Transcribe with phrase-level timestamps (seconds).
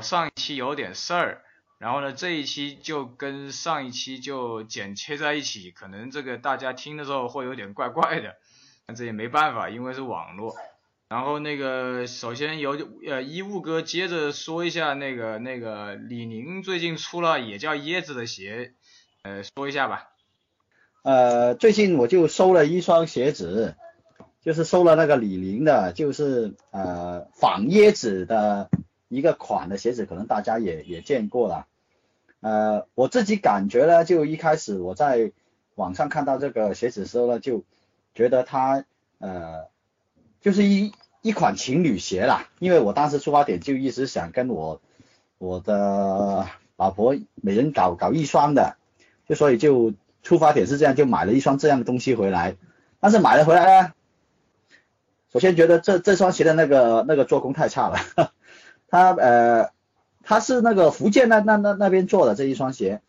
[0.00, 1.42] 上一期有点事儿，
[1.78, 8.36] 然后呢这一期就跟上一期就剪切在一起，可能这个大家听的时候会有点怪怪的，
[8.86, 10.54] 但这也没办法，因为是网络。
[11.08, 18.74] 然后那个首先由呃一物哥接着说一下那个那个李宁最近出了也叫椰子的鞋，
[19.22, 20.10] 呃说一下吧。
[21.02, 23.74] 呃，最近我就收了一双鞋子，
[24.42, 28.70] 就是收了那个李宁的，就是呃仿椰子的
[29.10, 31.66] 一个款的鞋子，可能大家也也见过了。
[32.40, 35.32] 呃，我自己感觉呢，就一开始我在
[35.74, 37.64] 网上看到这个鞋子时候呢，就
[38.14, 38.86] 觉得它
[39.18, 39.66] 呃
[40.40, 44.80] 就是一一款情侣鞋啦，因为我当时出发点就一直想跟我
[45.36, 48.78] 我的老婆每人搞搞一双的，
[49.28, 49.92] 就所以就。
[50.22, 52.54] 出发点是这样，就买了一双这样的东西回来，
[53.00, 53.94] 但是买了回来呢，
[55.32, 57.98] 首先觉得这这双鞋的那个那个做工太差了，
[58.90, 59.70] 它呃
[60.22, 63.00] 它是那个福建那那那那边做的这一双鞋，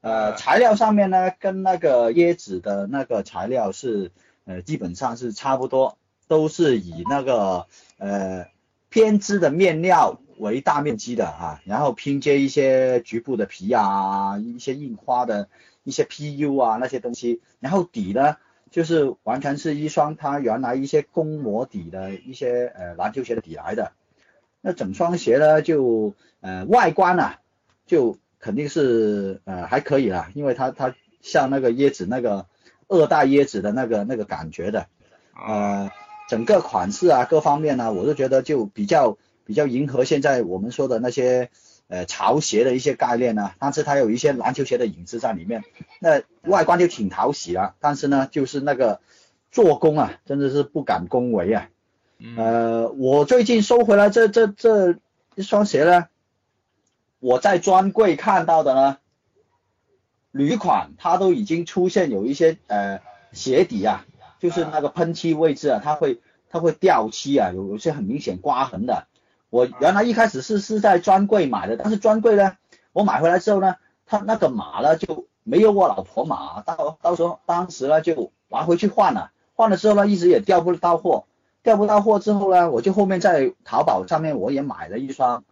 [0.00, 4.10] 呃材料上面呢跟那个椰子的那个材料是
[4.44, 7.66] 呃基本上是差不多，都是以那个
[7.98, 8.46] 呃
[8.88, 15.48] 编织的面料为大面积的啊，然后拼接一些局部的皮啊，一些印花的。
[15.84, 18.36] 一些 PU 啊那些东西，然后底呢
[18.70, 23.92] 就是完全是一双它原来一些工模底的一些呃篮球鞋的底来的。
[24.68, 26.12] 那整双鞋呢就
[26.42, 27.38] 呃外观啊
[27.86, 32.44] 就肯定是呃还可以啦，因为它它像那个椰子那个
[32.86, 34.88] 二代椰子的那个那个感觉的，
[35.34, 35.90] 呃
[36.28, 41.48] 整个款式啊各方面呢我都觉得就比较比较迎合现在我们说的那些。
[41.90, 45.64] 呃，潮鞋的一些概念呢，但是它有一些篮球鞋的影子在里面，
[46.00, 49.00] 那外观就挺讨喜了，但是呢，就是那个
[49.50, 51.70] 做工啊，真的是不敢恭维啊。
[52.36, 54.96] 呃，我最近收回来这这这
[55.36, 56.08] 一双鞋呢，
[57.20, 58.98] 我在专柜看到的呢，
[60.32, 63.00] 铝款它都已经出现有一些呃
[63.32, 64.04] 鞋底啊，
[64.40, 66.20] 就是那个喷漆位置啊，它会
[66.50, 69.06] 它会掉漆啊，有有些很明显刮痕的。
[69.48, 72.56] 我原来一开始是是在专柜买的，但是专柜呢，
[72.92, 73.76] 我买回来之后呢，
[74.06, 81.26] 他那个码呢就没有我老婆码，到到时候当时呢就拿回去换了，换了之后呢一直也调不到货，
[81.68, 85.44] 调不到货之后呢，我就后面在淘宝上面我也买了一双，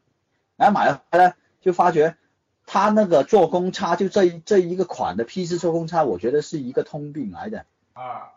[0.56, 2.16] 然后买了回来就发觉
[2.64, 8.32] 它那个做工差，就这这一个款的批次做工差，我觉得是一个通病来的啊。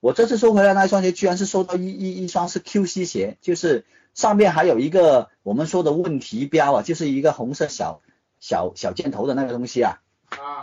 [0.00, 8.00] 我这次收回来那双鞋，居然是收到一一一双是 QC 鞋，就是上面还有一个我们说的问题标啊，就是一个红色小
[8.40, 9.98] 小小箭头的那个东西啊，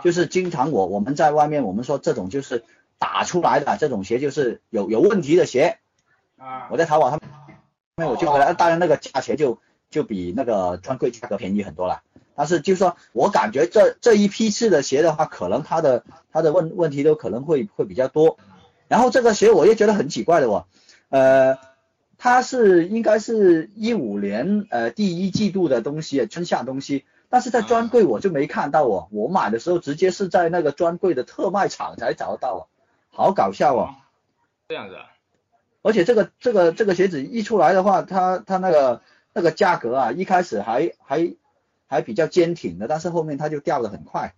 [0.02, 2.64] 就是经常我我们在外面我们说这种就是
[2.98, 5.87] 打出来的这种鞋就是有有问题的鞋啊，
[6.70, 7.20] 我在淘宝上
[7.96, 9.58] 面我就回来，当然那个价钱就
[9.90, 12.02] 就比那个专柜价格便宜很多了，
[12.34, 18.38] 但是就是说我感觉这这一批次的鞋的话，可能它的它的问问题都可能会会比较多。
[18.86, 20.66] 然后这个鞋我也觉得很奇怪的哦，
[21.08, 21.58] 呃，
[22.16, 32.60] 它是应该是一五年呃第一季度的东西，春夏东西，但是在专柜我就没看到哦，我买的时候直接是在那个专柜的特卖场才找到哦，
[33.10, 33.90] 好搞笑哦，
[34.68, 35.17] 这样子，啊。
[35.88, 39.00] 而且这个这个这个鞋子一出来的话，它它那个
[39.32, 41.34] 那个价格啊，一开始还还
[41.86, 44.34] 还比较坚挺的，但是后面它就掉的很快，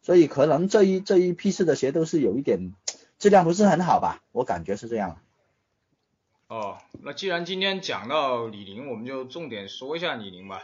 [0.00, 2.72] 所以可能这一这一批次的鞋都是有一点。
[3.18, 4.22] 质量不是很好吧？
[4.32, 5.18] 我感觉是这样。
[6.48, 10.62] 哦，那既然今天讲到李宁，我们就重点说一下李宁吧。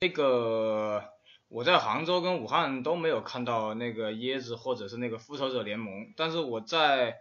[0.00, 1.04] 那个
[1.48, 7.20] 我在杭州跟武汉都没有看到那个椰子或者是那个复仇者联盟，但是我在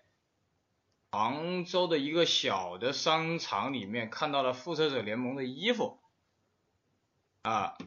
[1.15, 5.97] 杭州的一个小的商场里面看到了复仇者联盟的衣服。
[7.44, 7.77] 啊。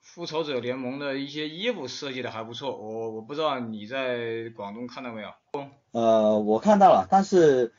[0.00, 5.28] 复仇者联盟的一些衣服设计的还不错，我我不知道你在广东看到没有？
[5.90, 7.74] 呃，我看到了，但是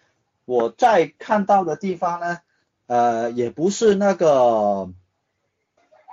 [0.46, 2.40] 我在看到的地方呢，
[2.86, 4.92] 呃，也不是那个，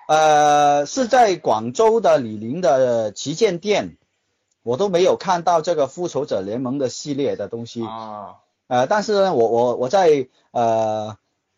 [0.07, 3.99] 呃，是在广州的李宁的旗舰店，
[4.63, 8.37] 我都没有看到这个复仇者联盟的系列的东西啊。
[8.67, 11.17] 呃，但是呢，我我我在呃。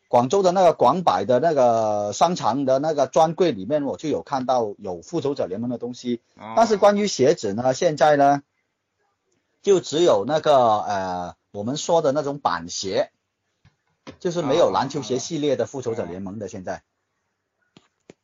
[0.09, 6.23] 广州的那个广百的那个商场的那个专柜里面，我就有看到有复仇者联盟的东西。
[6.55, 8.45] 但是关于鞋子呢，现在呢，
[9.63, 13.11] 就只有那个呃我们说的那种板鞋，
[14.21, 16.85] 就是没有篮球鞋系列的复仇者联盟的现在。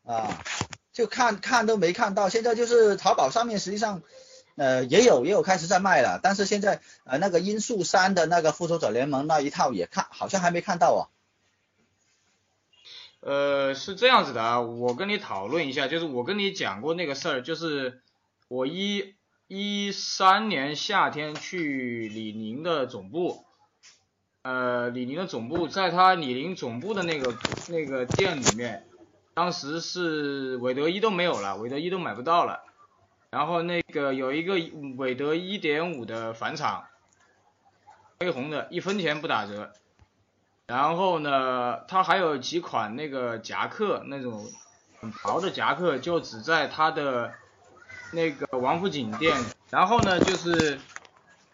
[0.04, 0.40] 啊，
[0.92, 2.28] 就看看都没看到。
[2.28, 4.02] 现在就是淘宝上面实际上
[4.56, 11.02] 呃也有也有开始在卖了，但是现在呃那个音速三的那个复仇者联盟那一套也看好像还没看到啊。
[13.20, 18.00] 呃，是这样子的啊，我跟你讨论一下，就是我跟你讲过那个事儿，就是
[18.48, 19.14] 我一
[19.46, 23.44] 一三年夏天去李宁的总部，
[24.42, 27.36] 呃，李宁的总部，在他李宁总部的那个
[27.68, 28.88] 那个店里面，
[29.34, 32.64] 当时是韦德一都没有了，韦德一都买不到了，
[33.32, 34.56] 然后那个有一个
[34.98, 36.84] 韦德一点五的返场，
[38.20, 39.72] 黑红的，一分钱不打折。
[40.66, 44.46] 然后呢，它还有几款那个夹克，那种
[45.00, 47.32] 很薄的夹克，就只在它的
[48.12, 49.34] 那个王府井店。
[49.70, 50.78] 然后呢，就是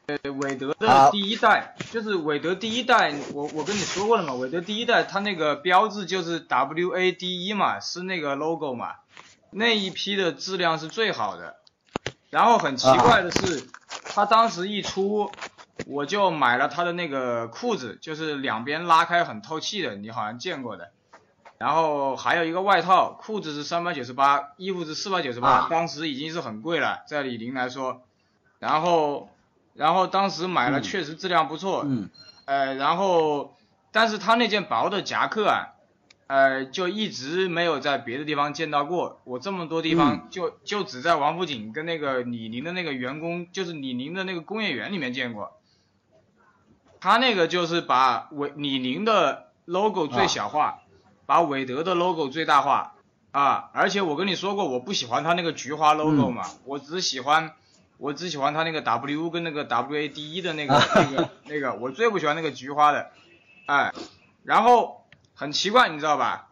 [0.06, 8.96] 呃韦德的第一代，就是韦德第一代，我我跟你说过了嘛，韦德第一代它那个标志就是 W A D E 嘛，是那个 logo 嘛，
[9.50, 11.57] 那一批的质量是最好的。
[12.30, 13.66] 然后很奇怪的是，
[14.04, 15.30] 他当时一出。
[15.86, 20.90] 我就买了他的那个裤子，就是两边拉开很透气的，你好像见过的。
[21.56, 28.02] 然后还有一个外套，裤子是三百九十八，衣服是四百九十八，当时已经是很贵了，在李宁来说。
[28.58, 29.30] 然后，
[29.72, 31.84] 然后当时买了，确实质量不错。
[31.86, 32.10] 嗯。
[32.44, 33.54] 呃，然后，
[33.92, 35.77] 但是他那件薄的夹克啊，
[36.28, 39.20] 呃，就一直没有在别的地方见到过。
[39.24, 45.58] 我这么多地方，就就只在王府井跟那个李宁的那个员工，就是李宁的那个工业园里面见过。
[47.00, 50.80] 他那个就是把韦李宁的 logo 最小化，
[51.26, 52.94] 把韦德的 logo 最大化
[53.30, 53.70] 啊！
[53.72, 57.52] 而且我跟你说过，我不喜欢他那个菊花 logo 嘛，我只喜欢
[57.96, 63.10] 我只喜欢他那个 W 跟那个 WAD 的那个 那个那个，我最不喜欢那个菊花的，
[63.66, 63.92] 哎，
[64.42, 65.06] 然后
[65.38, 66.48] 很奇怪，你知道吧？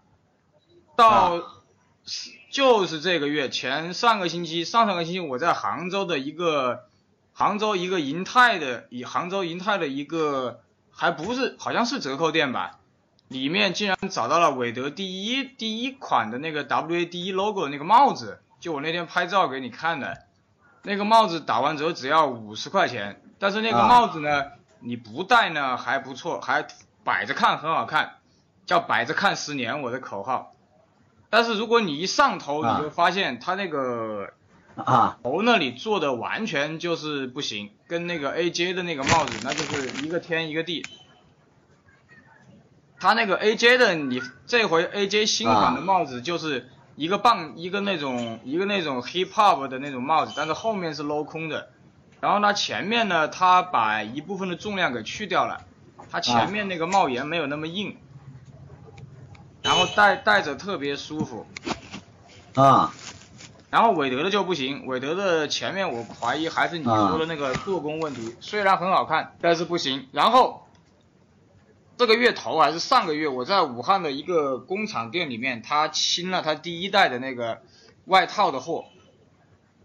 [0.96, 1.42] 到
[2.50, 6.86] 就是这个月前上个星期上上个星期我在杭州的一个。
[7.38, 12.78] 杭州一个银泰的，以杭州银泰的一个，还不是，好像是折扣店吧，
[13.28, 20.22] 里面竟然找到了韦德第一第一款的那个 WAD logo 的那个帽子，就我那天拍照给你看的，
[20.82, 24.46] 那个帽子打完折只要五十块钱，但是那个帽子呢，
[24.80, 26.66] 你不戴呢还不错，还
[27.04, 28.14] 摆着看很好看，
[28.66, 30.52] 叫摆着看十年我的口号，
[31.30, 34.30] 但是如果你一上头，你就发现他那个。
[34.76, 40.84] 啊，头那里做的完全就是不行，跟那个 AJ 的那个帽子那就是一个天一个地。
[43.00, 51.70] 他那个 AJ 的，你这回 AJ 新款的帽子就是一个棒一个那种一个那种 hip hop 的那种帽子，但是后面是镂空的。
[52.20, 55.62] 然后呢前面呢，它把一部分的重量给去掉了，
[56.10, 57.96] 它前面那个帽檐没有那么硬，
[59.66, 61.44] 然后戴戴着特别舒服。
[62.54, 62.94] 啊。
[63.68, 70.08] 然后韦德的就不行，韦德的前面我怀疑还是你说的那个做工问题，虽然很好看，但是不行。
[70.12, 70.66] 然后
[71.99, 77.61] 这个月头还是上个月，我在武汉的一个工厂店里面，他清了他第一代的那个
[78.06, 78.87] 外套的货，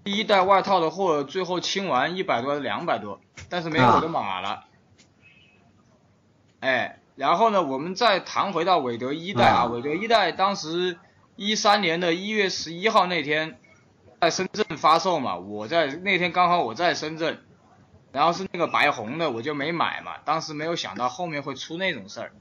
[0.05, 3.19] 第一代外套的货最后清完一百多两百多，
[3.49, 4.63] 但是没有我的码了。
[6.61, 10.97] 哎，然后呢，我们再谈回到韦德一代啊，韦德一代当时
[11.35, 13.57] 一三年的一月十一号那天。
[14.21, 17.39] 在深圳发售嘛，我在那天刚好我在深圳，
[18.11, 20.11] 然后是那个白红的，我就没买嘛。
[20.23, 22.31] 当时没有想到后面会出那种事儿。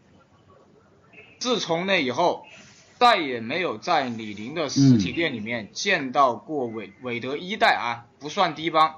[1.38, 2.44] 自从那以后，
[2.98, 8.96] 再也没有在李宁的实体店里面见到过韦韦德一代啊，不算低帮。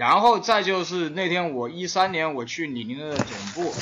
[0.00, 3.74] 然后再就是那天我一三年我去李宁的总部，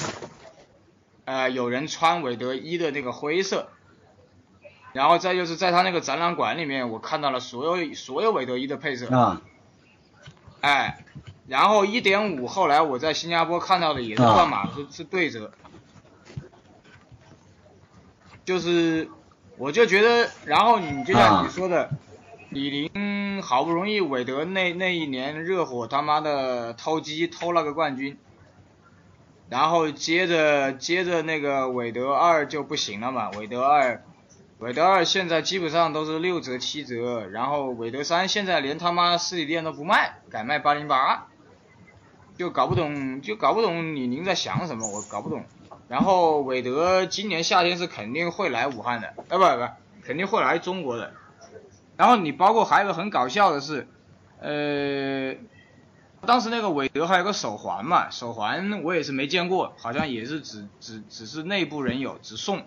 [1.27, 3.69] 呃，有人穿韦德一的那个灰色。
[4.93, 9.17] 然后再就是在他那个展览馆里面，我看到了所有所有韦德一的配色。
[9.17, 9.43] 啊。
[10.61, 11.05] 哎，
[11.47, 15.53] 然后一点五后来我在新加坡看到的也是断码，是是对折。
[18.45, 19.09] 就是，
[19.57, 21.89] 我就觉得，然后你就像你说的，
[22.59, 28.19] 李宁好不容易韦德那那一年热火他妈的偷鸡偷了个冠军，
[29.49, 34.03] 然后接着接着那个韦德二就不行了嘛，韦德二。
[34.59, 41.29] 韦德二现在基本上都是六折七折，然后韦德三现在连他妈实体店都不卖，改卖八零八，
[42.37, 45.45] 就搞不懂，就搞不懂李宁在想什么，我搞不懂。
[45.87, 49.69] 然后韦德今年夏天是肯定会来武汉的，啊不不，
[50.05, 51.13] 肯定会来中国的。
[51.99, 53.89] 然后你包括还有个很搞笑的是，
[54.41, 55.35] 呃，
[56.25, 62.63] 当时那个韦德还有个手环嘛，手环我也是没见过，好像也是只只只是内部人有，只送。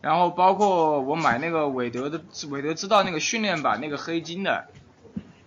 [0.00, 4.66] 然后包括我买那个韦德的韦德知道那个训练版那个黑金的，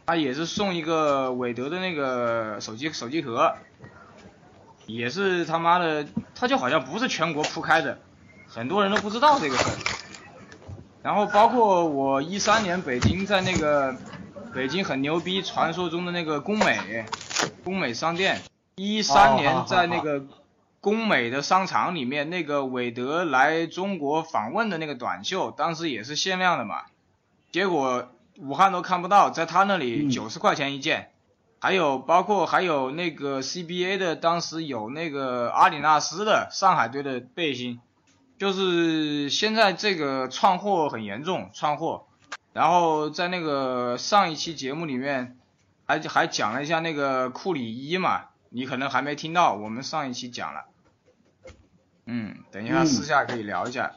[0.06, 3.54] 他也是送一个韦德的那个手机手机壳，
[4.86, 8.00] 也是他妈的，他就好像不是全国铺开的，
[8.48, 9.76] 很多人都不知道这个事儿。
[11.08, 13.96] 然后包括我一三年北京在那个
[14.54, 17.06] 北京很牛逼，传说中的那个工美
[17.64, 18.42] 工美商店，
[18.76, 20.26] 一三年在那个
[20.82, 26.82] 工美的商场里面，那个韦德来中国访问的那个短袖，当时也是限量的嘛，
[27.54, 28.10] 结果
[28.42, 31.12] 武汉都看不到，在他那里九十块钱一件。
[31.60, 37.80] 还有包括还有那个 CBA 的，当时有那个阿里纳斯的上海队的背心，
[38.38, 42.06] 就是现在这个串货很严重，串货。
[42.54, 45.38] 然后在那个上一期节目里面，
[45.86, 50.66] 还还讲了一下那个库里一嘛，你可能还没听到，我们上一期讲了。
[52.06, 53.94] 嗯，等一下私下可以聊一下。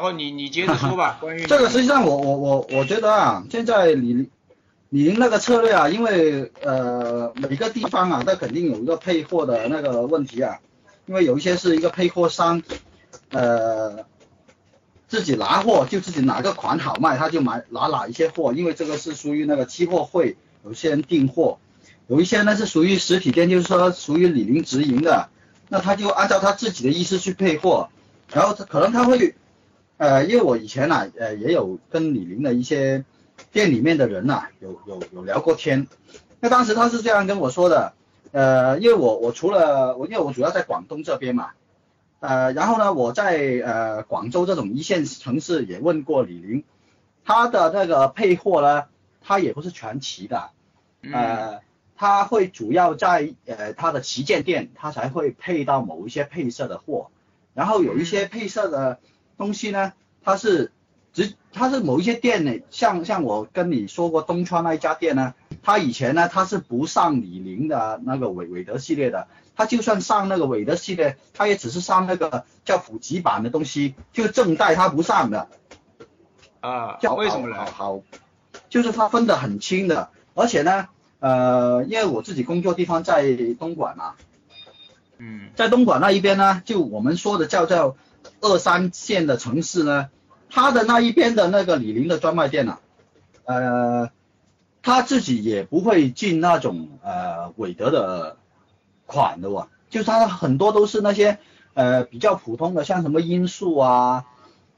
[0.00, 4.30] 然后你你接着说吧， 关于这个实际上我我我我觉得啊，现在李
[4.88, 10.56] 李宁那个策略啊，因为呃每个地方啊，它肯定有一个配货的那个问题啊，
[11.04, 12.62] 因为有一些是一个配货商，
[13.28, 14.06] 呃
[15.06, 21.58] 自己拿货就自己哪个款好卖，他就买拿哪一些货，因为这个是属于那个期货会，有些人订货，
[22.06, 25.28] 有一些呢是属于实体店，就是说属于李宁直营的，
[25.68, 27.90] 那他就按照他自己的意思去配货，
[28.32, 29.34] 然后他可能他会。
[30.00, 33.04] 呃，因为我以前呢，呃，也有跟李宁的一些
[33.52, 35.88] 店里面的人呐，有有有聊过天。
[36.40, 37.92] 那当时他是这样跟我说的，
[38.32, 41.50] 呃，因为我我除了我，因为我主要在广东这边嘛，
[42.20, 46.64] 呃，然后呢，我在呃广州这种一线城市也问过李宁，
[47.26, 48.84] 他的那个配货呢，
[49.20, 50.48] 他也不是全齐的，
[51.02, 51.60] 嗯呃，
[51.94, 57.10] 他会主要在呃他的旗舰店，他才会配到某一些配色的货，
[57.52, 58.98] 然后有一些配色的
[59.40, 60.70] 东西呢，它是
[61.14, 75.48] 只它是某一些店呢，像像我跟你说过东川那一家店呢，它以前呢它是不上李宁的那个韦韦德系列的，它就算上那个韦德系列，它也只是上那个叫普及版的东西，就正代它不上的。
[76.60, 77.94] 啊，叫为什么呢好？
[77.94, 78.02] 好，
[78.68, 84.14] 就是它分得很清的，而且呢，呃，因为我自己工作地方在东莞嘛，
[85.16, 87.96] 嗯在东莞那一边呢，就我们说的叫叫
[88.40, 90.08] 二三线的城市呢，
[90.48, 92.80] 他的那一边的那个李宁的专卖店啊，
[93.44, 94.10] 呃，
[94.82, 98.36] 他自己也不会进那种呃韦德的
[99.06, 101.38] 款的哇，就他很多都是那些
[101.74, 104.24] 呃比较普通的，像什么罂粟啊，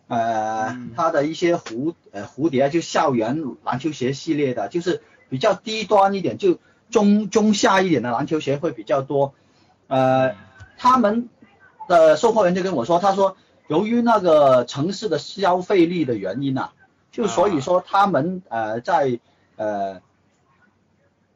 [0.09, 6.59] 呃他，的一些蝴呃蝴蝶啊，就校园篮球鞋系列的，就是比较低端一点，就
[6.90, 9.35] 中中下一点的篮球鞋会比较多。
[9.87, 10.35] 呃，
[10.76, 11.28] 他们
[11.88, 13.37] 的售货员就跟我说，他说
[13.73, 16.73] 由于那个城市的消费力的原因啊，
[17.11, 19.19] 就所以说他们呃在
[19.57, 20.02] 呃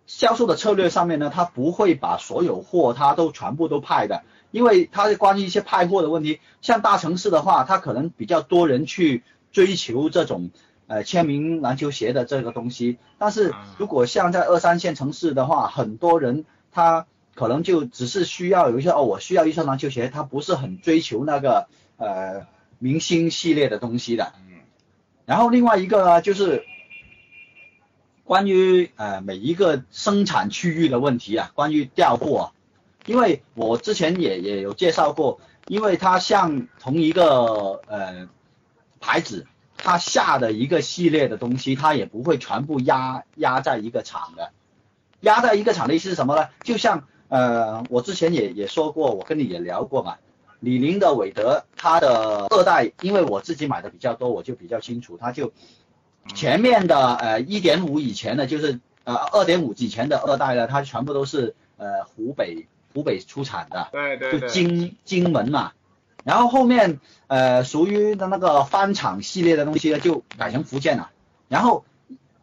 [0.07, 6.41] 销售的策略上面呢，他不会把所有货他都全部都派的，因为他是关于一些派货的问题。
[6.61, 10.51] 像大城市的话，他可能比较多人去追求这种
[10.89, 22.47] 呃签名篮球鞋的这个东西，但是如果像在二三线城市的话，很多人他可能就只是需要有一些哦，我需要一双篮球鞋，他不是很追求那个呃
[22.79, 24.33] 明星系列的东西的。
[24.39, 24.61] 嗯
[25.25, 26.65] 然后另外一个呢，就是
[28.23, 32.53] 关于呃每一个生产区域的问题啊，关于调货、啊，
[33.07, 38.29] 因为我之前也也有介绍过，因为它像同一个呃
[39.01, 44.53] 牌子，它下的一个系列的东西，它也不会全部压压在一个厂的，
[45.23, 46.49] 压在一个厂的意思是什么呢？
[46.63, 50.19] 就像呃我之前也也说过，我跟你也聊过嘛，
[50.61, 55.53] 李宁的韦德，它的二代，因为我自己买的比较多，我就比较清楚，它就
[56.35, 65.73] 前面的呃一点五以前的，就是呃二点五以前的二代呢，它全部都是呃湖北湖北出产的，就对对就荆荆门嘛。
[66.25, 71.11] 然后后面呃属于的那个翻厂系列的东西呢，就改成福建了。
[71.49, 71.85] 然后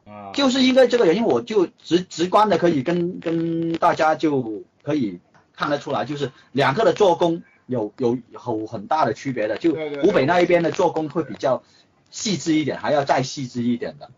[0.06, 5.19] 啊就是因为这个原因，我就直直观的可以跟跟大家就可以
[5.54, 9.58] 看得出来，就是两个的做工有有有很大的区别的。
[9.58, 11.63] 就湖北那一边的做工会比较
[12.10, 14.10] 细致一点，还要再细致一点的。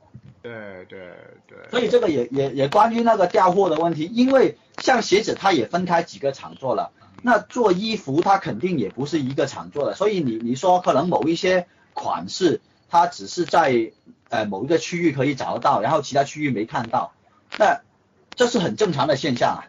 [0.42, 1.00] 对对
[1.48, 6.92] 对，所以这个也也也关于那个调货的问题，因为像鞋子它也分开几个厂做了，
[7.24, 13.92] 那做衣服它肯定也不是一个厂做的，所以你你说可能某一些款式它只是在
[14.30, 17.14] 呃某一个区域可以找得到，然后其他区域没看到，
[17.58, 17.82] 那
[18.36, 19.66] 这是很正常的现象啊，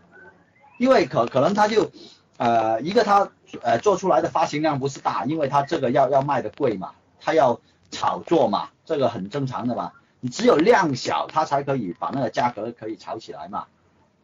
[0.79, 1.91] 因为可可能它就
[2.37, 3.31] 呃一个它
[3.63, 9.93] 呃做出来的发行量不是大，因为它这个要要卖的贵嘛，它要炒作嘛，这个很正常的嘛。
[10.21, 13.67] 你只有量小，它才可以把那个价格可以炒起来嘛。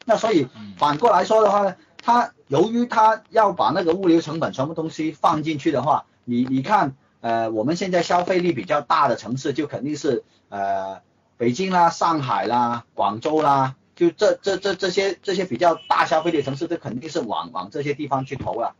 [0.05, 11.03] 那所以反过来说的话呢，它由于它要把那个物流成本全部东西放进去的话，你你看，呃，我们现在消费力比较大的城市就肯定是呃
[11.37, 18.75] 北京啦、上海啦、广州啦，就这这这这些这些比较大消费力的城市，这肯定是往往这些地方去投了。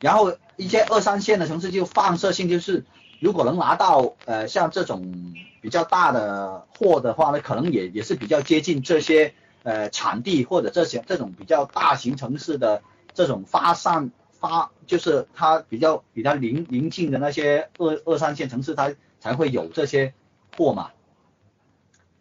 [0.00, 2.84] 然后一些二三线的城市就放射性就是，
[3.20, 12.82] 如果能拿到呃像这种比较大的货的话呢，可能也也是比较接近这些呃产地或者这些这种比较大型城市的
[13.14, 20.12] 这种发散发，就是它比较比较邻邻近的那些二二三线城市，它才会有这些
[20.56, 20.90] 货嘛。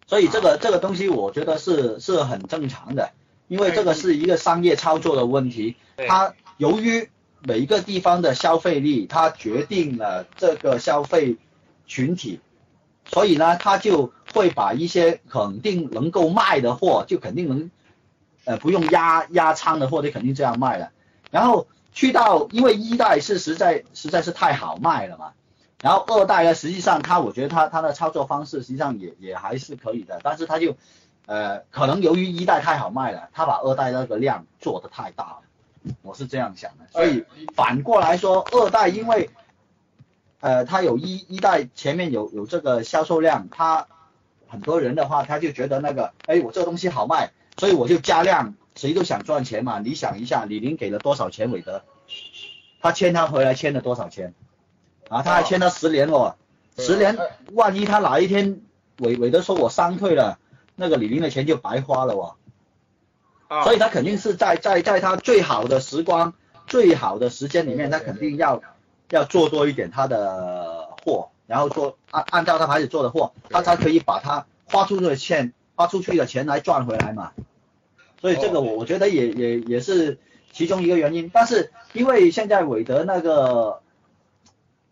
[0.08, 3.12] 所以这个这个东西我觉得是是很正常的，
[3.48, 5.76] 因为这个是一个商业操作的问题，
[6.08, 7.10] 它由于
[7.48, 11.38] 每一个地方的消费力，它决定了这个消费
[11.86, 12.40] 群体，
[13.06, 17.70] 所以呢，它就会把一些肯定能够卖的货，就肯定能，
[18.46, 20.90] 呃，不用压压仓的货，就肯定这样卖了。
[21.30, 25.34] 然后去到，因为一代是实在实在是太好卖了嘛，
[25.84, 30.76] 然后二代呢，实际上它我觉得它它的操作方式实际上也也还是可以的，但是它就，
[31.28, 35.42] 呃，可能由于一代太好卖了，它把二代那个量做的太大了。
[36.02, 39.30] 我是这样想的，所以反过来说，二代因为，
[40.40, 43.88] 呃，它有一一代前面有有这个销售量，它
[44.48, 49.80] 很多人的话，他就觉得那个，哎，我这个东西好卖，所以我就加量，谁都想赚钱嘛。
[49.80, 51.84] 你想一下，李宁给了多少钱韦德？
[52.82, 54.34] 他签他回来签了多少钱？
[55.10, 56.36] 啊，他还签他十年哦，
[56.78, 57.18] 十年，
[57.54, 58.62] 万一他哪一天
[59.00, 60.40] 韦韦德说我伤退了，
[60.76, 62.36] 那个李宁的钱就白花了哦。
[63.56, 66.34] 啊，所以他肯定是在在在他最好的时光、
[66.68, 68.62] 最好的时间里面，他肯定要
[69.10, 77.32] 要做多一点他的货，然后做按按照他牌子做的货，他才可以把他花出去的钱花出去的钱来赚回来嘛。
[78.20, 80.18] 所以这个我我觉得也也也是
[80.52, 83.82] 其中一个原因，但是因为现在韦德那个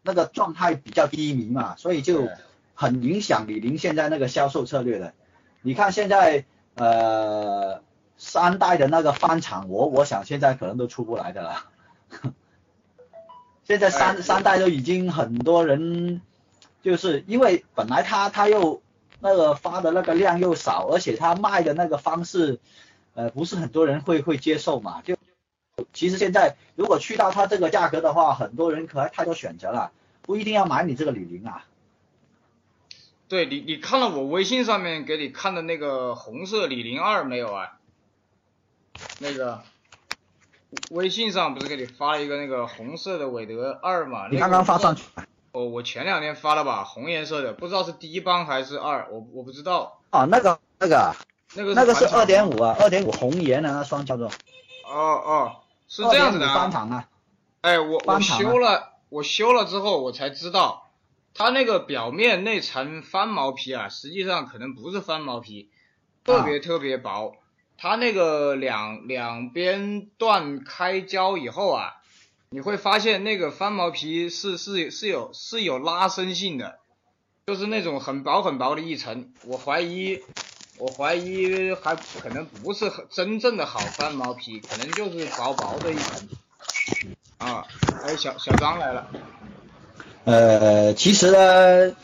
[0.04, 2.30] 那个状态比较低迷嘛，所以就
[2.76, 5.14] 很影响李宁现在那个销售策略的。
[5.62, 6.46] 你看现在
[6.76, 7.82] 呃。
[8.24, 11.66] 三代的那个翻厂，我我想现在可能都出不来的了。
[13.66, 16.22] 现在三三代都已经很多人，
[16.82, 18.82] 就是因为本来他他又
[19.20, 22.60] 那个发的那个量又少，而且他卖的那个方式，
[23.14, 25.02] 呃，不是很多人会会接受嘛。
[25.02, 25.18] 就
[25.92, 31.66] 其实现在如果去到他这个价格的话，很多人可能太多选择了，不一定要买你这个李宁啊。
[33.28, 37.80] 对你你看了我微信上面给你看的那个红色李宁二没有啊？
[39.20, 39.62] 那个
[40.92, 44.28] 微信上不是给你发了一个那个红色的韦德二嘛？
[44.30, 45.04] 你刚刚发上去？
[45.52, 50.00] 哦，我前两天发了吧，红颜色的，不知道是第一帮还是二，我我不知道。
[50.10, 51.16] 啊，那个那个
[51.54, 54.28] 那个那个是二点五啊，二点五红颜的那双叫做。
[54.86, 55.56] 哦哦，
[55.88, 56.48] 是这样子的。
[56.54, 57.08] 翻厂啊。
[57.62, 60.90] 哎，我我修了，我修了之后我才知道，
[61.36, 65.70] 它那个表面那层翻毛皮啊，实际上可能不是翻毛皮，
[66.24, 67.36] 特别特别薄。
[67.78, 71.96] 它那个两两边断开胶以后啊，
[72.50, 76.80] 你会发现那个翻毛皮是是是有是有拉伸性的，
[77.48, 79.34] 就是那种很薄很薄的一层。
[79.46, 80.22] 我怀疑，
[80.78, 86.30] 我怀疑还可能不是真正的好翻毛皮，可能就是薄薄的一层。
[87.40, 87.68] 啊，
[88.06, 89.08] 哎，小小张来了。
[90.24, 91.96] 呃，其实呢。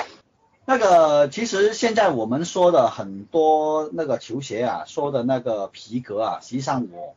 [0.70, 7.16] 那个其实现在我们说的很多那个球鞋啊，说的那个皮革啊，实际上我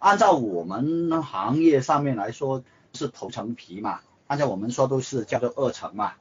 [0.00, 6.14] 按照我们行业上面来说是头层皮嘛，按照我们说都是叫做二层嘛。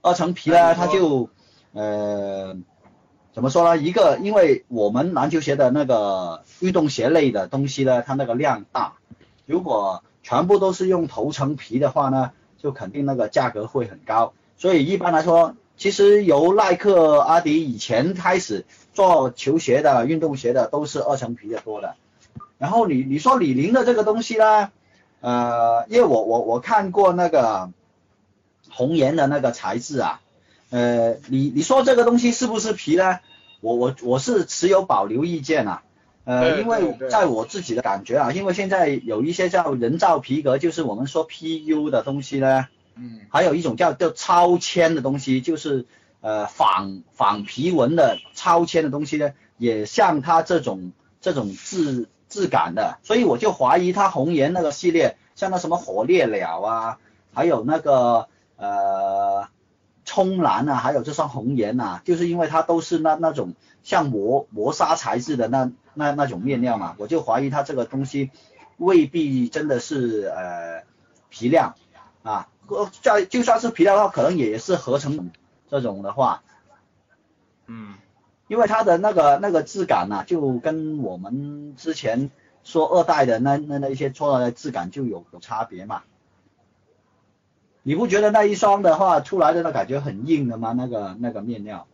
[0.00, 1.28] 二层皮呢，它就
[1.74, 2.56] 呃
[3.34, 3.76] 怎么说呢？
[3.76, 8.94] 一个因为我们篮球鞋的那个运动鞋类的东西呢，它那个量大，
[9.44, 14.32] 如果全部都是用头层皮的话呢，就肯定那个价格会很高。
[14.58, 21.94] 所以一般来说，其实由耐克、阿迪以前开始做球鞋的、运动鞋的都是二层皮的多的。
[22.58, 24.72] 然后你你说李宁的这个东西呢，
[25.20, 27.70] 呃，因为我我我看过那个
[28.68, 30.20] 红岩的那个材质啊，
[30.70, 33.20] 呃，你你说这个东西是不是皮呢？
[33.60, 35.82] 我我我是持有保留意见啊，
[36.24, 42.66] 呃，因为在我自己的感觉啊，因为现在有一些叫人造皮革，就是我们说 PU 的东西呢。
[42.98, 45.86] 嗯，还有一种叫叫超纤的东西，就是
[46.20, 56.98] 呃仿仿皮纹的超纤的东西呢，也像它这种这种质质感的，所以我就怀疑它红颜那个系列，像那什么火烈鸟啊，
[57.32, 59.48] 还有那个呃
[60.04, 68.30] 冲蓝啊，还有这双红颜呐，就是因为它都是那那种像磨磨砂材质的那那那种面料嘛，我就怀疑它这个东西
[68.76, 70.82] 未必真的是呃
[71.28, 71.74] 皮料
[72.22, 72.48] 啊。
[72.68, 75.30] 呃，在就算是皮料的话，可能也是合成
[75.68, 76.42] 这种的话，
[77.66, 77.94] 嗯，
[78.46, 82.30] 因为它的那个那个质感呐，就跟我们之前
[82.64, 86.02] 说二代的那那那一些出来的质感就有有差别嘛。
[87.82, 90.72] 你不觉得那一双的话出来的那感觉很硬的吗？
[90.72, 91.86] 那个那个面料。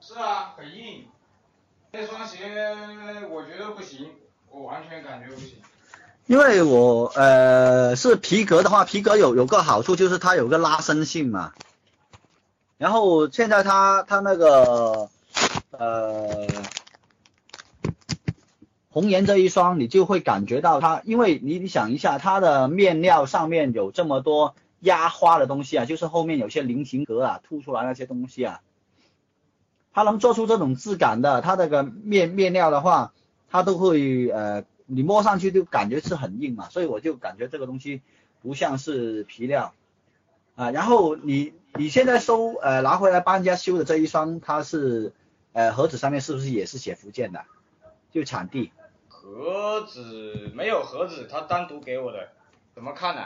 [0.00, 1.06] 是啊，很硬。
[1.92, 2.48] 那双鞋
[3.30, 4.10] 我觉得不行，
[4.50, 5.58] 我完全感觉不行。
[6.26, 11.52] 因为我呃是皮革的话，皮革有有个好处就是它有个拉伸性嘛。
[12.78, 15.08] 然后现在它它那个
[15.72, 16.46] 呃
[18.88, 28.60] 红颜这一双，你就会感觉到它，因为你你想一下，它的面料上面有这么多压花的东西啊，就是后面有些菱形格啊凸出来那些东西啊，
[29.92, 33.12] 它能做出这种质感的，它那个面面料的话，
[33.50, 34.64] 它都会呃。
[34.94, 38.02] 你摸上去就感觉是很硬嘛，所以我就感觉这个东西
[38.42, 39.72] 不像是皮料
[40.54, 40.70] 啊。
[40.70, 45.12] 然后你你现在收呃拿回来帮人家修的这一双，它是
[45.52, 47.44] 呃盒子上面是不是也是写福建的？
[48.12, 48.70] 就产地？
[49.08, 52.28] 盒子没有盒子，他单独给我的，
[52.74, 53.22] 怎么看呢？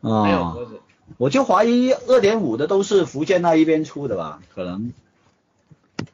[0.00, 0.80] 啊，没有盒子。
[1.18, 4.42] 我就怀疑二点五的都是福建那一边出的吧？
[4.52, 4.92] 可能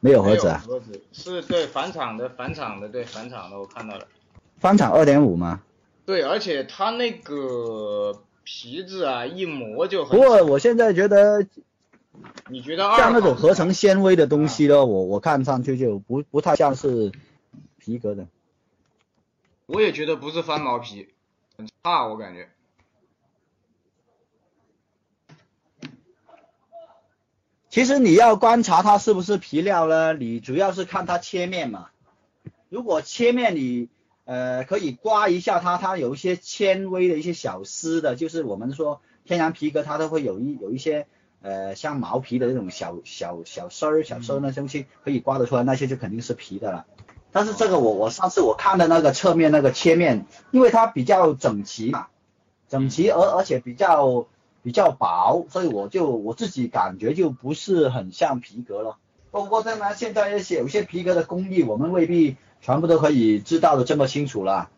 [0.01, 0.63] 没有盒子啊？
[0.67, 4.07] 盒子是对返厂的，返厂的对返厂的，我看到了。
[4.63, 5.61] 翻厂二点五吗？
[6.07, 10.17] 对，而且它那个皮子啊，一磨就很。
[10.17, 11.45] 不过我现在觉得，
[12.49, 17.11] 你觉得二像那种合成纤维的东西呢，我我看上去就不不太像是
[17.79, 18.29] 皮革的。
[19.67, 21.09] 我也觉得不是翻毛皮，
[21.57, 22.49] 很差，我感觉。
[27.69, 31.89] 其实你要观察它是不是皮料呢，你主要是看它切面嘛。
[32.69, 33.89] 如果切面你
[34.25, 41.07] 呃可以刮一下它，它有一些纤维的一些小丝的，就是我们说天然皮革它都会有一有一些
[41.41, 46.87] 呃像毛皮的那种小小小丝儿小丝儿那东西可以刮得出来，那些就肯定是皮的了。
[47.33, 52.09] 但是这个我我上次我看的那个侧面那个切面，因为它比较整齐嘛，
[52.69, 54.27] 整齐而而且比较
[54.63, 58.99] 比较薄，所以我就我自己感觉就不是很像皮革了。
[59.31, 64.71] 不过当然现在一些有些皮革的工艺，我们未必全部都可以知道的这么清楚了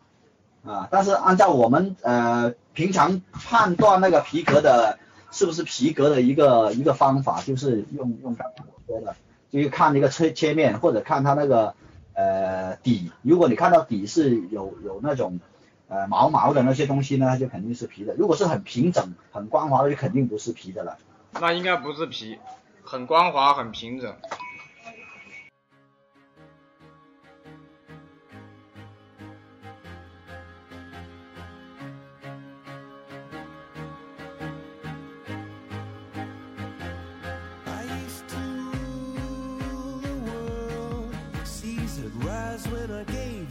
[0.65, 0.89] 啊。
[0.91, 4.99] 但是按照我们呃平常判断那个皮革的
[5.31, 9.15] 是不是皮革的一个一个方法，就是用用刚才我说的，
[9.49, 11.73] 就是看一个切切面或者看它那个。
[12.17, 15.41] 呃，底，如果你看到底是有有那种
[15.89, 18.13] 呃毛毛的那些东西呢，就肯定是皮的。
[18.13, 20.97] 如果是很平整、很光滑的，就肯定不是皮的了。
[21.41, 22.39] 那应该不是皮，
[22.85, 24.15] 很光滑、很平整。
[42.63, 43.44] when I gave.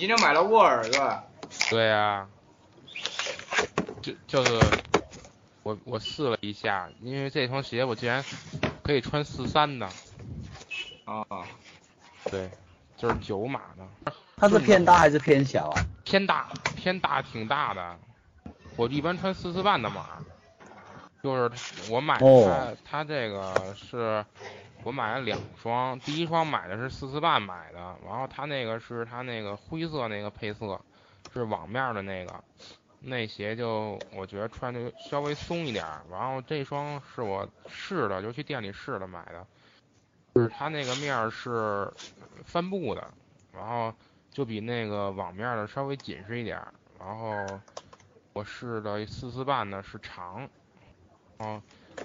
[0.00, 1.22] 今天买了沃尔是吧？
[1.68, 2.26] 对呀，
[4.00, 4.72] 就就是
[5.62, 8.24] 我我试了一下，因为这双鞋我竟然
[8.82, 9.86] 可以穿四三的。
[11.04, 11.22] 啊。
[12.30, 12.50] 对，
[12.96, 13.86] 就是九码的。
[14.38, 15.84] 它是偏大还是偏小啊？
[16.02, 17.98] 偏大，偏大挺大的。
[18.76, 20.24] 我一般穿四四半的码。
[21.22, 21.50] 就是
[21.90, 24.24] 我买它，它这个是。
[24.82, 30.80] 我买了两双，第一双买的是四四半买的，然后它那个是它那个灰色那个配色，
[31.32, 32.42] 是网面的那个，
[33.00, 39.46] 那鞋就我觉得穿的稍微松一点，然后这双是我试的，就去店里试的买的，
[40.34, 41.92] 就是它那个面是
[42.44, 43.12] 帆布的，
[43.52, 43.94] 然后
[44.30, 46.58] 就比那个网面的稍微紧实一点，
[46.98, 47.60] 然后
[48.32, 50.48] 我试的四四半的是长，
[51.38, 51.62] 哦。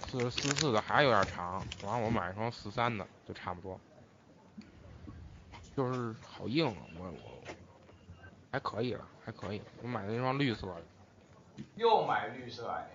[0.08, 3.80] 四四四的还有点长，然后我买一双四三的就差不多，
[5.76, 6.66] 就是好硬，
[7.00, 7.14] 我我
[8.52, 9.62] 还可以了，还可以。
[9.82, 12.88] 我买的那双绿色的，又买绿色的，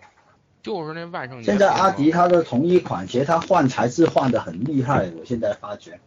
[0.62, 1.44] 就是那万圣节。
[1.44, 5.98] 现在阿迪它的同一款鞋，它换材质换的很厉害，我现在发觉。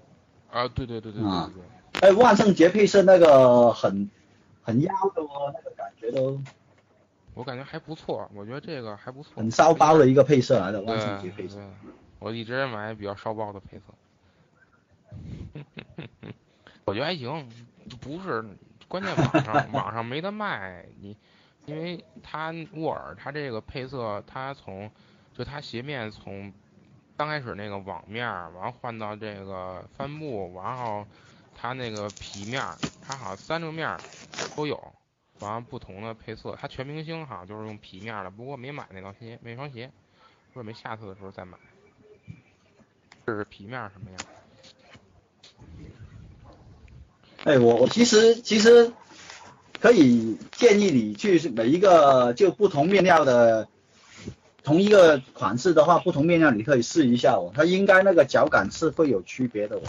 [0.51, 2.09] 啊，对对对对对对。
[2.09, 4.09] 哎，万圣节配色那个很
[4.61, 6.41] 很妖的哦，那个感觉都。
[7.33, 11.59] 我感觉还不错，我觉得这个还不错，很骚包的一个配色来的，万圣节配色。
[12.19, 13.83] 我一直买比较骚包的配色。
[16.85, 17.49] 我觉得还行，
[18.01, 18.43] 不是
[18.87, 21.15] 关键网上 网上没得卖，你
[21.65, 24.89] 因为它沃尔它这个配色，它从
[25.33, 26.53] 就它鞋面从
[27.15, 31.05] 刚开始那个网面，完换到这个帆布，然后
[31.55, 32.63] 它那个皮面，
[33.01, 33.97] 它好像三个面
[34.55, 34.93] 都有，
[35.39, 36.57] 完不同的配色。
[36.59, 39.91] 它全明星好像就是用皮面的，不过没买那双鞋，那双鞋，
[40.53, 41.57] 准备下次的时候再买。
[43.25, 44.19] 这是皮面什么样？
[47.45, 48.93] 哎，我我其实其实
[49.81, 53.67] 可以建议你去每一个就不同面料的
[54.63, 59.81] 同一个款式的话，不同面料你可以试一下哦，它应该那个脚感是会有区别的哦。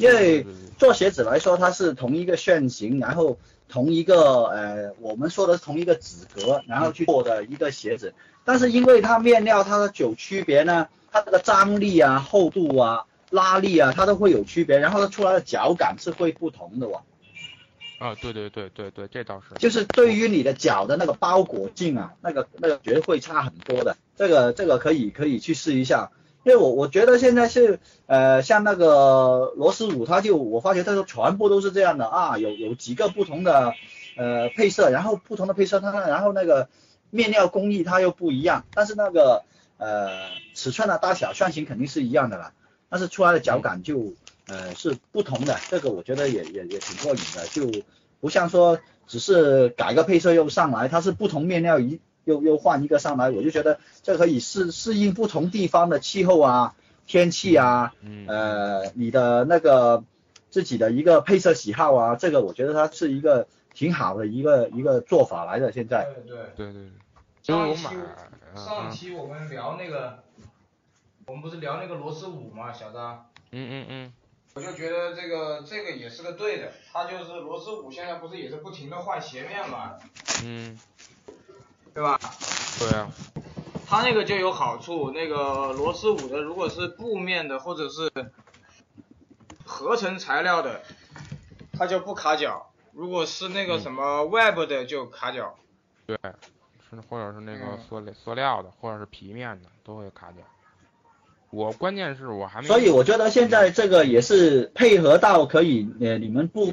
[0.00, 0.46] 因为
[0.78, 13.04] 做鞋子来说，它是同一个楦型，然后同一个呃，我们说的是同一个纸格，然后去做的一个鞋子，但是因为它面料它的有区别呢，它这个张力啊、厚度啊。
[13.32, 17.02] 拉力啊，它都会有区别，然后它出来的脚感是会不同的哇。
[17.98, 19.54] 啊，对对对对对，这倒是。
[19.58, 23.96] 就是对于你的脚的那个包裹性啊，那个那个绝对会差很多的。
[24.18, 26.10] 这个这个可以可以去试一下，
[26.44, 33.74] 因为我我觉得现在是呃像那个罗斯五，他就我发觉他说全部都是这样的啊，有有几个不同的
[34.16, 36.68] 呃配色，然后不同的配色它然后那个
[37.10, 39.44] 面料工艺它又不一样，但是那个
[39.78, 42.52] 呃尺寸的大小楦型肯定是一样的啦。
[42.88, 44.12] 但是出来的脚感就
[44.48, 47.82] 呃是不同的，这个我觉得也也也挺过瘾的，就
[48.20, 56.74] 不像说只是改个配色又上来，它是不同面料一又又换一个上来，我就觉得这可以适适应不同地方的气候啊、
[57.06, 57.94] 天气啊，
[58.26, 60.04] 呃你的那个
[60.50, 65.72] 自己的一个配色喜好啊，这个我觉得它是一个挺好的一个一个做法来的。
[65.72, 66.08] 现在
[66.56, 66.90] 对对对对，
[67.42, 67.82] 上一期
[68.54, 70.18] 上期我们聊那个。
[71.24, 73.26] 我们不是聊那个螺丝舞吗，小张？
[73.52, 74.12] 嗯嗯嗯。
[74.54, 79.92] 我就觉得这个这个也是个对的，它就是螺丝舞现在不是也是不停的换鞋面嘛？
[80.44, 80.76] 嗯。
[81.94, 82.18] 对吧？
[82.78, 83.10] 对啊。
[83.86, 88.10] 它那个就有好处，那个螺丝五的如果是布面的或者是
[89.64, 90.80] 合成材料的，
[91.74, 95.54] 它就不卡脚；如果是那个什么 web 的就卡脚。
[96.06, 96.16] 对，
[96.88, 100.38] 是或者是那个塑料塑料的，或者是皮面的都会卡脚。
[101.50, 106.72] 我关键是我还没，所以我觉得现在这个也是配合到可以呃你们不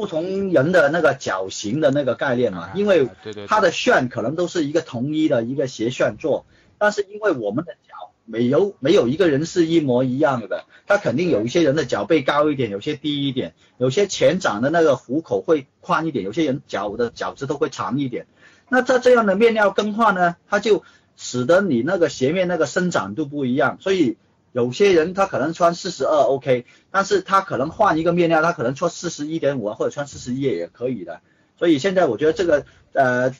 [0.00, 3.06] 不同人的那个脚型的那个概念嘛，因为
[3.46, 6.46] 它的楦可能都是一个统一的一个斜楦做，
[6.78, 18.26] 但是因为我们的脚没有没有一个人是一模一样的，他肯定有一些人的脚背高一点，有些低一点，有些前掌的那个虎口会宽一点，有些人脚的脚趾头会长一点，
[18.70, 20.82] 那在这样的面料更换呢，它就。
[21.22, 24.16] 使得你那个鞋面那个伸展度不一样，所以
[24.52, 31.20] 有些人他可能穿四十二 OK，但是他可能换一个面料，他可能穿四十一点五啊或者穿四十一也可以的。
[31.56, 33.34] 所以现在我觉得这个呃，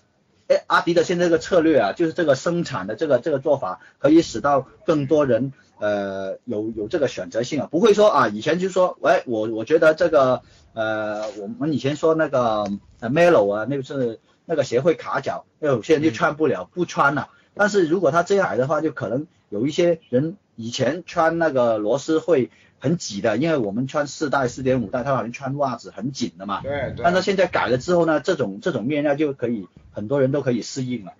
[0.46, 10.42] 哎阿迪的现在这个策略啊，就是这个生产的这个这个做法，可以使到更多人呃有有这个选择性啊，不会说啊以前就说，喂我我觉得这个
[10.74, 12.66] 呃我们以前说那个
[13.00, 17.30] Melo 啊，那个是那个鞋会卡脚，有些人就穿不了，不穿了。
[17.54, 26.60] 但是如果他这样矮的话，就可能有一些人以前穿那个螺丝会很挤的，因为我们穿四代、四点五代，他好像穿袜子很紧的嘛。
[26.60, 27.02] 对对。
[27.02, 31.12] 但是现在改了之后呢，这种这种面料就可以很多人都可以适应了。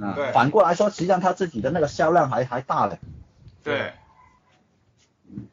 [0.00, 0.14] 啊。
[0.14, 0.32] 对。
[0.32, 2.98] 反过来说，实际上他自己的那个销量还还大嘞。
[3.62, 3.92] 对。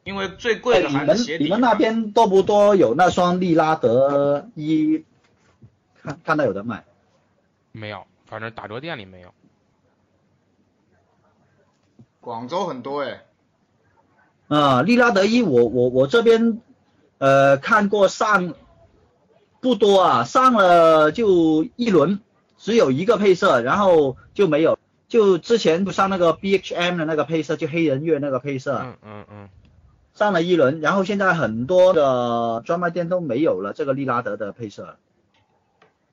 [0.04, 1.44] 因为最贵的还是鞋底。
[1.44, 5.04] 你们你们那边多不多有那双利拉德一？
[6.02, 6.84] 看看到有的卖。
[7.72, 9.32] 没有，反正打折店里没有。
[12.22, 13.24] 广州很多哎，
[14.46, 16.60] 啊，利拉德一我我我这边
[17.18, 18.54] 呃看过上
[19.60, 22.20] 不多啊，上了就一轮，
[22.58, 29.48] 只有一个配色，然后就没有，就之前不上那个 B H M 的那个配色，就黑人月那个配色，嗯嗯嗯，
[30.14, 34.96] 上了一轮，然后现在很多的专卖店都没有了这个利拉德的配色，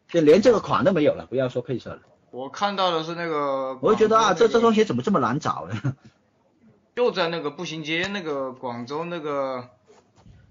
[0.07, 1.99] 就连这个款都没有了，不要说配色了。
[2.31, 5.95] 我看到的是那个，我就觉得啊，这这双鞋怎么这么难找呢？
[6.95, 9.69] 就在那个步行街，那个广州那个，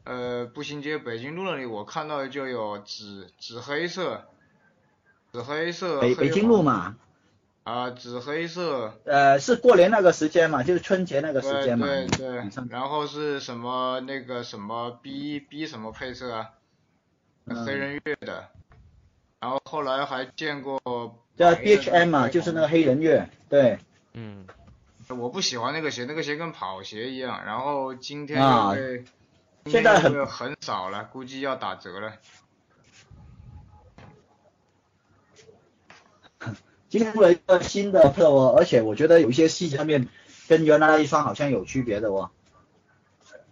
[0.05, 4.25] 呃，步行街北京路那里，我看到的就有紫紫黑色，
[5.31, 6.01] 紫黑色。
[6.01, 6.97] 北北京路嘛。
[7.65, 8.99] 啊，紫黑色。
[9.05, 11.87] 呃，是过年那个时间嘛，就是春节那个时间嘛。
[11.87, 12.49] 对对。
[12.71, 16.49] 然后是什么那个什么 B B 什么配色啊？
[17.47, 18.49] 黑人月的。
[19.39, 20.81] 然后后来还见过。
[21.39, 23.79] 叫 B H M 嘛，就是那个黑人月，对。
[24.13, 24.47] 嗯。
[25.17, 27.43] 我不喜欢那个鞋，那个鞋跟跑鞋一样。
[27.47, 28.75] 然后今天啊，
[29.65, 32.13] 现在很很少了，估计要打折了。
[36.91, 40.09] 今天出了一个新的配色哦，而且我觉得有一些细节上面
[40.47, 42.31] 跟原来那一双好像有区别的哦。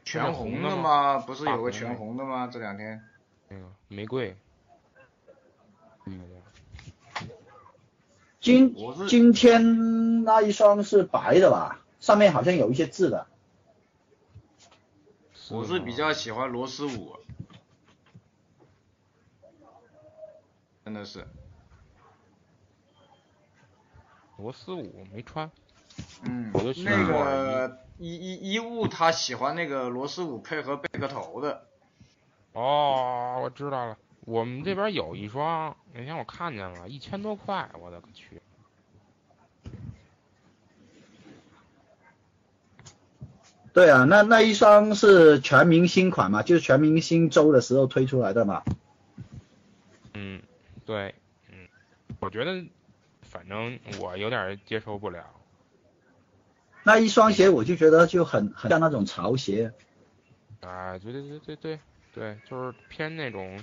[0.05, 1.17] 全红的吗？
[1.19, 2.51] 不是有个全红的吗？
[2.53, 3.03] 这两天。
[3.49, 4.37] 那个玫瑰。
[6.05, 6.21] 嗯。
[8.47, 8.77] 今
[9.09, 11.83] 今天那一双是白的吧？
[11.99, 13.27] 上面好像有一些字的。
[15.51, 17.17] 我是比较喜欢罗斯五。
[20.85, 21.27] 真的是。
[24.37, 25.51] 罗斯五没穿。
[26.23, 26.53] 嗯。
[26.85, 31.67] 那个衣衣衣物他喜欢那个罗斯五配合贝壳头的。
[32.53, 33.99] 哦，我知道了。
[34.27, 38.43] 我们这边有一双，那天我看见了，一千多块，我的个去！
[43.73, 48.65] 对啊，那那一双是全明星款嘛，就是全明星周的时候推出来的嘛。
[50.15, 50.43] 嗯，
[50.85, 51.15] 对，
[51.53, 51.69] 嗯，
[52.19, 52.67] 我觉得
[53.23, 55.25] 反正我有点接受不了。
[56.83, 59.73] 那一双鞋我就觉得就很很像那种潮鞋。
[60.63, 61.79] 啊，对对对对对。
[62.15, 63.63] 对，就是偏那种，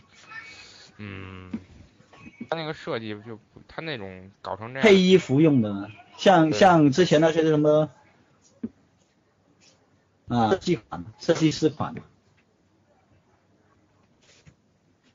[0.98, 1.52] 嗯，
[2.50, 4.84] 他那个设计就他那种搞成这样。
[4.84, 7.89] 配衣服用的，像像之前那些什么，
[10.28, 11.96] 啊，设计款，设计师款。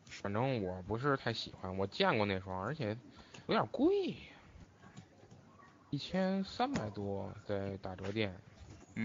[0.06, 2.96] 反正我不是太喜欢，我见过那双，而且
[3.46, 4.16] 有点贵，
[5.90, 8.36] 一千三百多在打折店。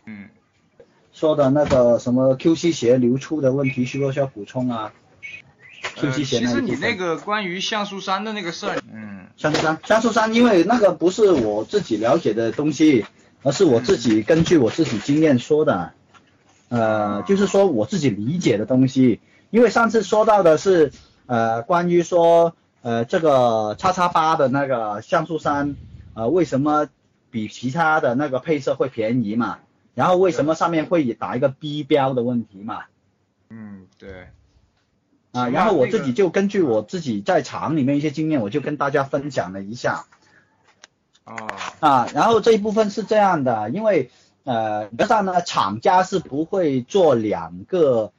[0.06, 0.30] 嗯。
[1.12, 4.92] 说的那个什么 QC 鞋流出的问题，需不需要补充啊
[5.96, 13.06] 其实你那个关于像素三的那个事儿，嗯，像素三，像素三，因为那个不是我自己了解的东西，
[13.44, 15.94] 而是我自己根据我自己经验说的，
[16.70, 19.20] 呃，就是说我自己理解的东西。
[19.52, 20.92] 因为上次说到的是，
[21.28, 25.76] 呃，关于说，呃，这个叉叉八的那个像素三，
[26.16, 26.88] 呃，为什么
[27.30, 29.60] 比其他的那个配色会便宜嘛？
[29.94, 32.86] 然后为什么上面会打一个 B 标的问题嘛？
[33.50, 34.30] 嗯，对。
[35.34, 40.06] 啊，然后我自己就根据我自己在厂里面一些经验，我就跟大家分享了一下。
[41.26, 41.36] 啊。
[41.82, 44.10] 啊，然后这一部分是这样的，因为
[44.46, 48.14] 呃，实际上呢，厂家是不会做两个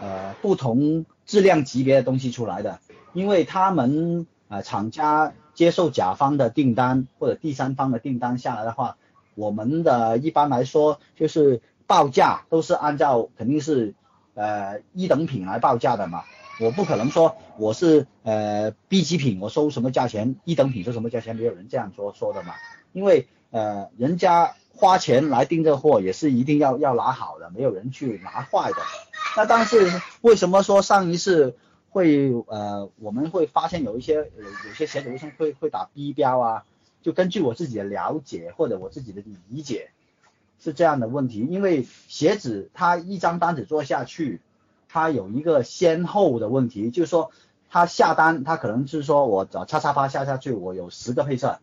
[0.00, 2.80] 呃不同质量级别的东西出来的，
[3.12, 8.96] 因为他们啊厂家接受甲方的订单或者第三方的订单下来的话。
[9.36, 13.92] 我们的一般来说就是报价都是按照肯定是
[14.34, 16.22] 呃一等品来报价的嘛，
[16.60, 22.54] 我不可能说我是呃 B 级品我收什么价钱，一等品收什么价钱，没有人这样说说的嘛，
[22.92, 28.76] 因为呃人家花钱来订这货也是一定要要拿好的，没有人去拿坏的。
[29.36, 31.56] 那但是为什么说上一次
[31.90, 36.64] 会呃我们会发现有一些有有些鞋子为什么会会打 B 标啊？
[37.02, 39.90] 就根据我自己的了解或者我自己的理解，
[40.58, 44.40] 是这样的问题，因为鞋子它一张单子做下去，
[44.94, 47.32] 它有一个先后的问题，就是说
[47.68, 51.58] 它下单，它可能是说我找叉叉八下下去，我有十个配色，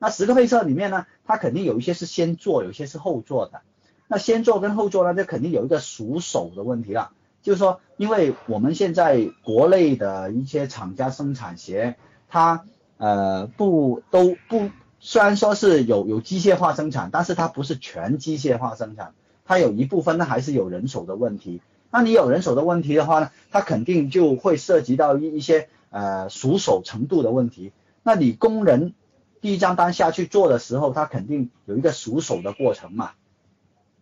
[0.00, 3.60] 那十个配色里面呢，它肯定有一些是先做，有些是后做的，
[4.08, 11.94] 那先做跟后做呢，这肯定有一个熟手的问题了，就是说，因为我们现在国内的一些厂家生产鞋，
[12.28, 12.64] 它
[12.96, 19.14] 呃，不都不，虽然说是有有机械化生产，但是它不是全机械化生产，
[19.44, 21.62] 它有一部分呢还是有人手的问题。
[21.90, 27.72] 那你有人手的问题的话呢，它肯定就会涉及到一一些呃熟手程度的问题。
[28.02, 28.94] 那你工人
[29.40, 33.12] 第一张单下去做的时候，他肯定有一个熟手的过程嘛。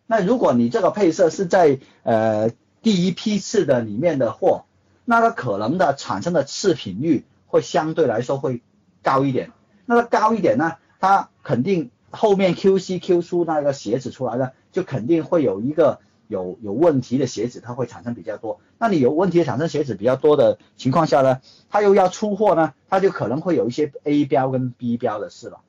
[0.07, 2.51] 那如果你这个配色是在呃
[2.83, 4.65] 第一批次的里面的货，
[5.05, 8.63] 那它可能的产生的次品率会相对来说会。
[9.05, 9.53] 高一点，
[9.85, 18.61] 那个高一点呢，它肯定后面 QC Q 出那个鞋子出来呢，就肯定会有一个有有问题的鞋子，它会产生比较多。
[18.79, 25.61] 那你有问题产生鞋子比较多的情况下呢，它又要出货呢，它就可能会有一些 A 标跟 B 标的事了。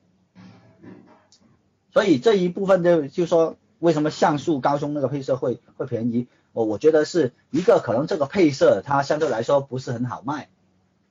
[1.92, 10.48] 所以这一部分就就说为什么像素高中那个配色会会便宜，我我觉得是一个可能这个配色它相对来说不是很好卖，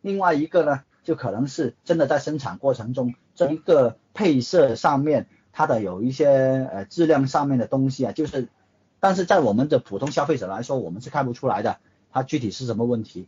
[0.02, 0.82] 另外一个呢。
[1.06, 8.48] 就可能是真的在生产过程中，这一个配色上面它的有一些呃质量上面的东西啊，就是，
[9.06, 11.78] 但是在我们的普通消费者来说，我们是看不出来的，
[12.12, 13.28] 它具体是什么问题，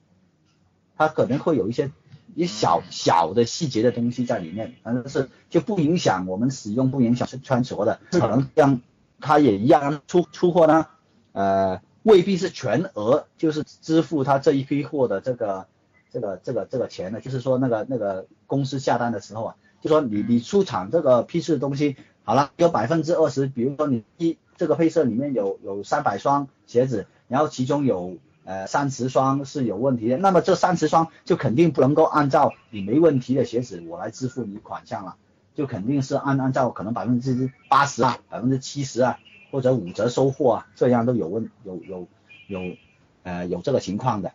[0.98, 1.92] 它可能会有一些
[2.34, 8.82] 一小小的细节的东西在里面，反正是就不影响我们使用，不影响穿着的，可能像
[9.22, 10.88] 它也一样出出货呢，
[11.34, 15.68] 呃未必是全额就是支付他这一批货的这个。
[16.10, 35.16] 这个这个这个钱呢，就是说那个那个公司下单的时候啊，就说你你出厂这个批次的东西好了，有百分之二十，比如说你一这个配色里面有有三百双鞋子，然后其中有呃三十双是有问题的，那么这三十双就肯定不能够按照你没问题的鞋子我来支付你款项了，
[35.56, 39.20] 就肯定是按按照可能百分之八十啊，百分之七十啊，
[39.52, 42.08] 或者五折收货啊，这样都有问有有
[42.48, 42.76] 有
[43.24, 44.32] 呃有这个情况的。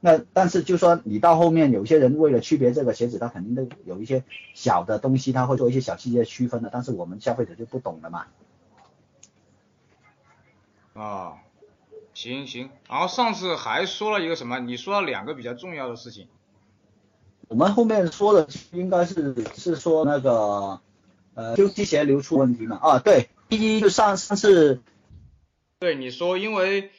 [0.00, 8.26] 那但是就说你到后面有些人为了区别这个鞋子，他肯定都有一些小的东西，他会做一些小细节区分的，但是我们消费者就不懂了嘛。
[10.94, 11.38] 啊，
[12.14, 14.58] 行行，然后上次还说了一个什么？
[14.60, 16.28] 你说了两个比较重要的事情。
[17.48, 20.80] 我们后面说的应该是是说那个
[21.34, 22.78] 呃休踢鞋流出问题嘛？
[22.82, 24.82] 啊，对，第一就上上次，
[25.78, 26.90] 对你说，因为。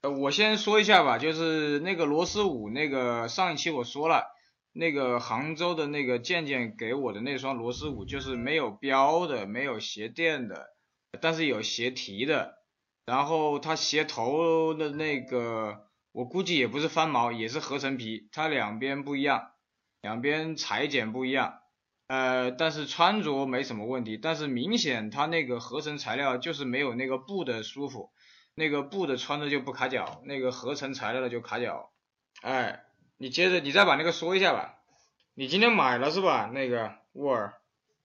[0.00, 4.26] 呃，我先说一下吧，就是那个螺丝五，那个上一期我说了，
[4.72, 10.68] 那个杭州的那个健健给我的那双螺丝五，就是没有标的，没有鞋垫的，
[11.20, 12.57] 但是有鞋提的，
[13.08, 19.52] 然后它鞋头的那个，我估计也不是翻毛，也是合成皮，它两边不一样，
[20.02, 21.54] 两边裁剪不一样，
[22.06, 28.10] 呃，但是穿着没什么问题，但是明显它那个合成材料就是没有那个布的舒服。
[28.54, 31.88] 那个布的穿着就不卡脚，那个合成材料的就卡脚。
[32.42, 32.84] 哎，
[33.16, 34.74] 你接着你再把那个说一下吧。
[35.32, 36.50] 你今天买了是吧？
[36.52, 37.54] 那个沃尔。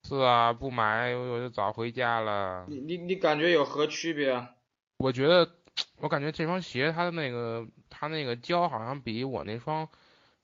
[0.08, 2.64] 是啊，不买我就早回家了。
[2.68, 4.50] 你你你感觉有何区别啊？
[5.04, 5.46] 我觉得，
[5.98, 9.86] 我感觉这双鞋它的那个它那个胶好像比我那双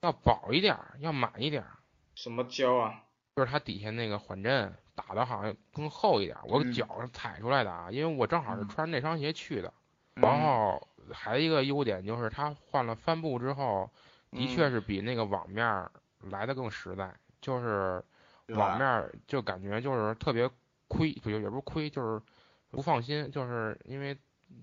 [0.01, 1.65] 要薄一点，要满一点。
[2.13, 3.01] 什么胶啊？
[3.35, 6.37] 就是它底下那个缓震打的好像更厚一点。
[6.43, 9.73] 我脚上踩出来的啊，因为我正好是穿那双鞋去的。
[10.13, 13.89] 然后还有一个优点就是它换了帆布之后，
[14.29, 15.89] 的确是比那个网面
[16.29, 18.03] 来的更实在，就是
[18.49, 20.47] 网面就感觉就是特别
[20.87, 22.21] 亏，不也不是亏，就是
[22.69, 24.15] 不放心，就是因为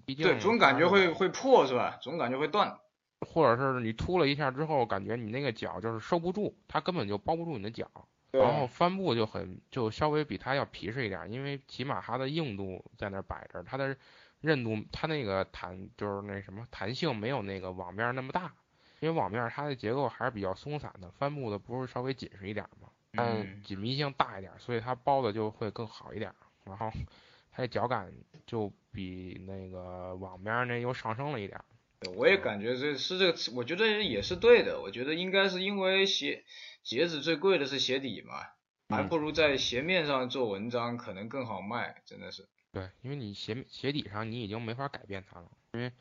[0.04, 1.98] 毕竟对总感觉会会破是吧？
[2.00, 2.78] 总感觉会断，
[3.20, 7.90] 或者是你突了一下之后，感觉你那个脚就是收不住，它根本就包不住你的脚。
[8.30, 13.96] 然后帆布就很就稍微比它要皮实一点，因为起码它的硬度在那摆着，它的。
[14.40, 18.54] 韧度，它那个弹就是那什么弹性没有那个网面那么大，
[19.00, 22.88] 因为网面它的结构还是比较松散的，帆布的不是稍微紧实一点嘛？
[23.14, 26.32] 嗯，紧密性大一点，所以它包的就会更好一点。
[26.62, 26.88] 然后
[27.50, 28.12] 它的脚感
[28.46, 31.60] 就比那个网面那又上升了一点。
[32.16, 34.80] 我也感觉这是这个，我觉得也是对的。
[34.80, 36.44] 我觉得应该是因为鞋
[36.82, 38.34] 鞋子最贵的是鞋底嘛，
[38.88, 42.48] 还不如在鞋面上做文章可能更好卖，真的是。
[42.72, 45.92] 对，因为你鞋鞋底上你已经没法改变它了，因为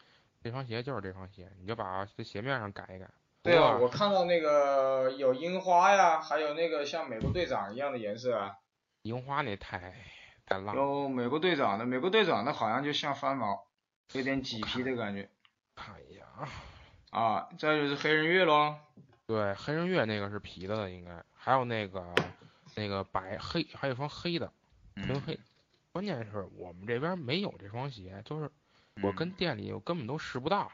[0.41, 3.07] 这双鞋就是这双鞋，你就把这鞋面上改一改。
[3.43, 8.35] 对啊，我看到那个有樱花呀，还有那个像美国队长一样的颜色。
[8.35, 8.55] 啊。
[9.03, 9.93] 樱花那太
[10.73, 13.67] 有美国队长的，美国队长的好像就像翻毛，
[14.13, 15.29] 有点麂皮的感觉。
[15.75, 16.47] 哎呀。
[17.09, 18.75] 啊，再就是黑人月喽。
[19.25, 22.13] 对，黑人月那个是皮的应该，还有那个
[22.75, 24.51] 那个白黑，还有双黑的，
[24.95, 25.39] 纯黑。
[25.93, 28.51] 关键是我们这边没有这双鞋，就是
[29.01, 30.69] 我跟店里我根本都试不到。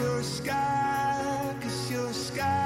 [0.00, 2.59] 'Cause you're a sky, cause you're a sky.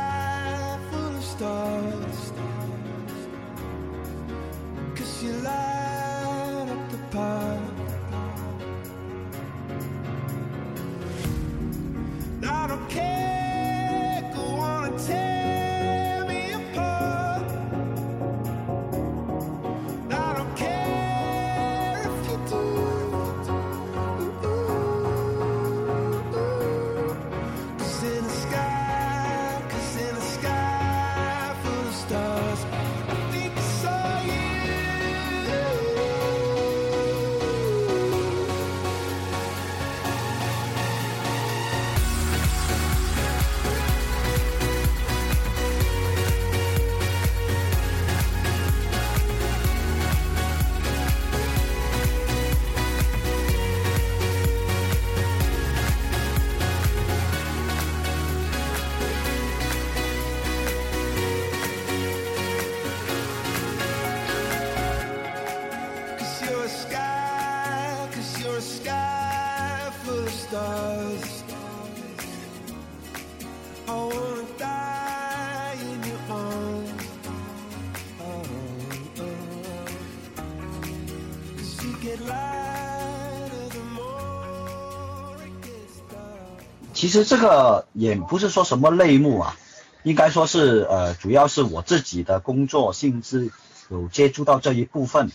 [87.18, 89.56] 实这个也不是说什么类目啊，
[90.02, 93.50] 应该说是呃，主要是我自己的工作性质
[93.88, 95.30] 有接触到这一部分。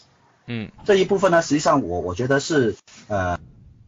[0.46, 2.76] 嗯，这一部分呢，实际上我我觉得是
[3.08, 3.40] 呃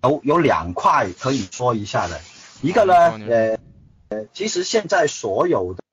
[0.04, 2.20] 有有两块可以说一下的，
[2.62, 2.94] 一个呢
[3.28, 3.58] 呃
[4.10, 5.84] 呃，其实现在所有的，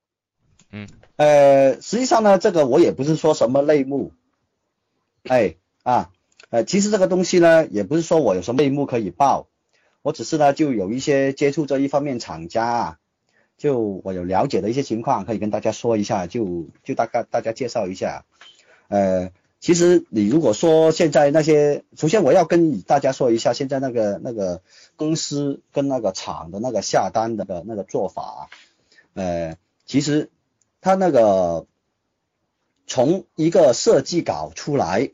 [0.71, 0.87] 嗯，
[1.17, 4.13] 呃，实际上呢，这个我也不是说什么类目，
[5.27, 6.11] 哎啊
[6.49, 9.48] 呃，其实这个东西呢，也不是说我有什么内幕可以报。
[10.01, 12.97] 我只是呢，就有一些接触这一方面厂家啊，
[13.57, 18.23] 就我有了解的一些情况，可以跟大家说一下，就就大概大家介绍一下。
[18.87, 24.61] 呃，其实你如果说现在那些，首先我要跟大家说一下，现在那个那个
[24.95, 28.47] 公司跟那个厂的那个下单的那个做法，
[29.15, 30.29] 呃，其实
[30.79, 31.65] 他那个
[32.87, 35.11] 从一个设计稿出来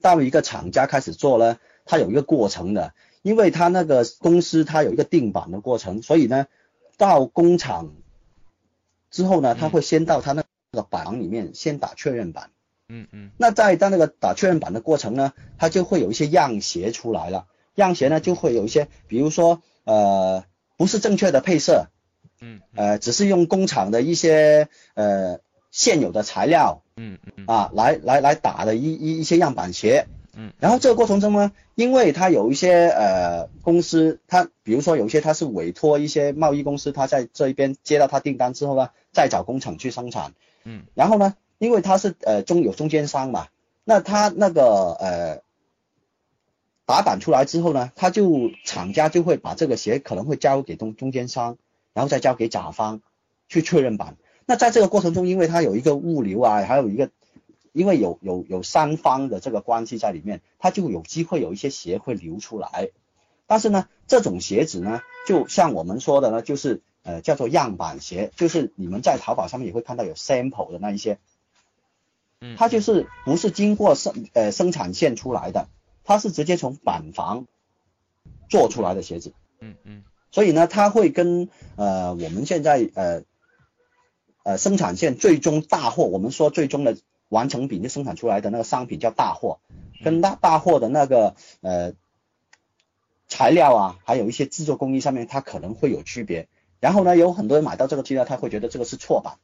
[0.00, 2.94] 到一个厂家开始做呢，它有一个过程的。
[3.26, 6.46] 因为他那个公司他有一个定版的过程，所以呢，
[6.96, 7.92] 到工厂
[9.10, 12.50] 之后呢，他会先到他那个板里面先打确认版。
[12.88, 13.32] 嗯嗯。
[13.36, 17.48] 那在在那个打确认版的过程呢，他就会有一些样鞋出来了。
[17.74, 20.44] 样鞋呢就会有一些，比如说呃
[20.76, 21.88] 不是正确的配色，
[22.40, 25.40] 嗯，呃只是用工厂的一些呃
[25.72, 30.06] 现有的材料，嗯嗯啊来来来打的一一一些样板鞋。
[30.38, 40.34] 嗯，然后这个过程中呢，因为他有一些呃公司，他比如说有一些他是委托一些贸易公司，他在这一边接到他订单之后呢，再找工厂去生产。
[40.64, 43.46] 嗯，然后呢，因为他是呃中有中间商嘛，
[43.82, 45.42] 那他那个呃
[46.84, 51.56] 打板出来之后呢，他就厂家就会把这个鞋可能会交给中中间商，
[51.94, 53.00] 然后再交给甲方
[53.48, 54.18] 去确认版。
[54.44, 57.08] 那在这个过程中，因为它有一个物流啊，还有一个。
[57.76, 62.88] 因为有有有三方的这个关系在里面，它就有机会有一些鞋会流出来。
[63.46, 71.18] 但是呢，这种鞋子呢，就像我们说的呢，就是呃叫做样板鞋，就是你们在淘宝上面也会看到有 sample 的那一些，
[72.40, 75.68] 嗯，它就是不是经过生呃生产线出来的，
[76.02, 77.44] 它是直接从板房
[78.48, 79.34] 做出来的鞋子。
[79.60, 80.02] 嗯嗯。
[80.30, 83.22] 所以呢，它会跟呃我们现在呃
[84.44, 86.96] 呃生产线最终大货，我们说最终的。
[87.28, 89.58] 完成品就生产出来的那个商品叫大货，
[90.04, 91.92] 跟大大货的那个呃
[93.26, 96.48] 材料啊，还有一些制作工艺上面，它可能会有区别。
[96.78, 99.38] 然后呢，有很多人买到这个资料，他会觉得这个是错版。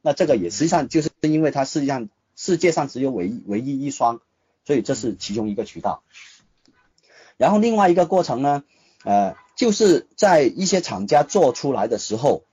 [0.00, 4.20] 那这个也实际上就是因为它实际上世界上只有唯一唯一一双，
[4.64, 6.02] 所以这是其中一个渠道。
[7.36, 8.64] 然后另外一个过程呢，
[9.04, 12.44] 呃，就是在一些厂家做出来的时候。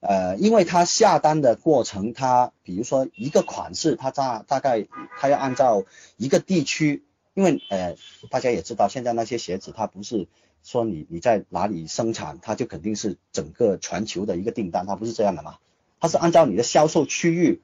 [0.00, 4.86] 呃，因为他下单的过程，他比如说一个款式，他大大概
[5.18, 5.84] 他要按照
[6.16, 7.96] 一个地区，因为呃
[8.30, 10.26] 大家也知道，现在那些鞋子它不是
[10.64, 15.58] 说你你在哪里生产，它就肯定是整个全球的一个订单，它不是这样的嘛，
[16.00, 17.60] 它是按照你的销售区域，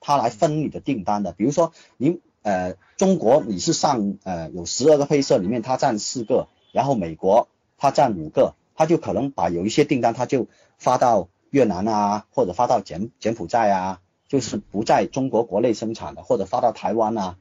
[0.00, 1.30] 它来分你的订单的。
[1.30, 7.46] 比如说你呃中国你是上呃有十二个配色里面它占四个，然后美国
[7.78, 11.28] 它占五个，它就可能把有一些订单它就发到。
[11.50, 17.36] 越南啊，或者发到柬柬埔寨啊，就是不在中国国内生产的，或者发到台湾啊。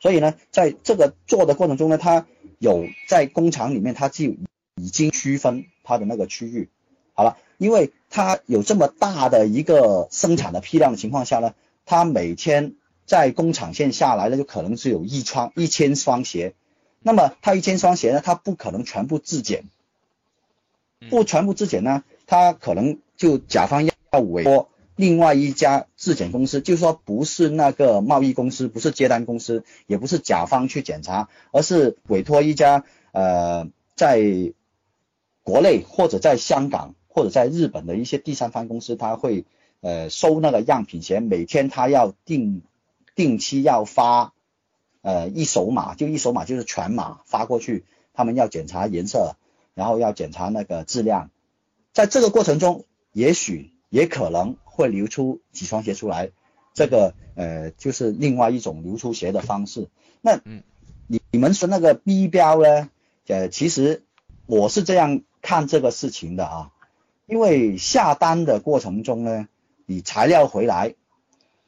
[0.00, 2.26] 所以呢，在这个做的过程中呢，它
[2.58, 4.34] 有在工厂里面，它就
[4.76, 6.70] 已经区分它的那个区域，
[7.12, 12.74] 好了，因为它有这么大的一个生产的批量的情况下呢，它每天
[13.04, 16.54] 在工厂线下来呢，就可能是有一双一千双鞋。
[17.00, 19.64] 那么它一千双鞋呢，它不可能全部质检，
[21.10, 22.98] 不全部质检呢，它可能。
[23.22, 34.52] 就甲方要委托另外一家质检公司，就说不是那个贸易公司，不是接单公司，也不是甲方去检查，而是委托一家呃在
[35.44, 39.44] 国内或者在香港或者在日本的一些第三方公司，他会
[39.82, 42.62] 呃收那个样品钱，每天他要定
[43.14, 44.32] 定期要发
[45.00, 49.36] 呃一手码，就一手码就是全码发过去，他们要检查颜色，
[49.74, 51.30] 然后要检查那个质量，
[51.92, 52.84] 在这个过程中。
[53.12, 56.30] 也许也可能会流出几双鞋出来，
[56.72, 59.88] 这个呃就是另外一种流出鞋的方式。
[60.20, 60.40] 那
[61.06, 62.90] 你你们说那个 B 标呢？
[63.26, 64.02] 呃，其实
[64.46, 66.70] 我是这样看这个事情的啊，
[67.26, 69.46] 因为下单的过程中呢，
[69.86, 70.94] 你材料回来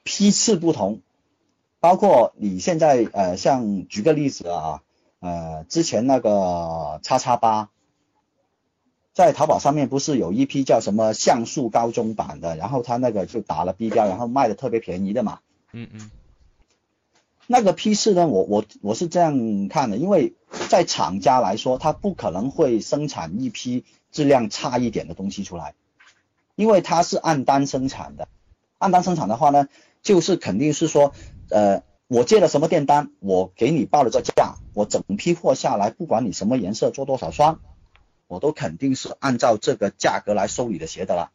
[0.02, 1.02] 批次不同，
[1.78, 4.82] 包括你现在呃像举个例子啊，
[5.20, 7.70] 呃之前那个叉叉八。
[9.14, 15.38] 在淘宝上面不是有一批叫什么像素高中版的，然后他那个就打了 B 标，然后卖的特别便宜的嘛。
[15.72, 16.10] 嗯嗯。
[17.46, 20.34] 那个批次呢，我我我是这样看的，因为
[20.68, 25.74] 在厂家来说，他不可能会生产一批质量差一点的东西出来，
[26.56, 28.28] 因为它是按单生产的，
[28.78, 29.68] 按单生产的话呢，
[30.02, 31.12] 就是肯定是说，
[31.50, 37.60] 呃，我接了什么订单，我给你报了个价，我整批货下来，不管你什么颜色，做多少双，
[38.26, 41.30] 我都肯定是按照这个价格来收你的鞋的啦。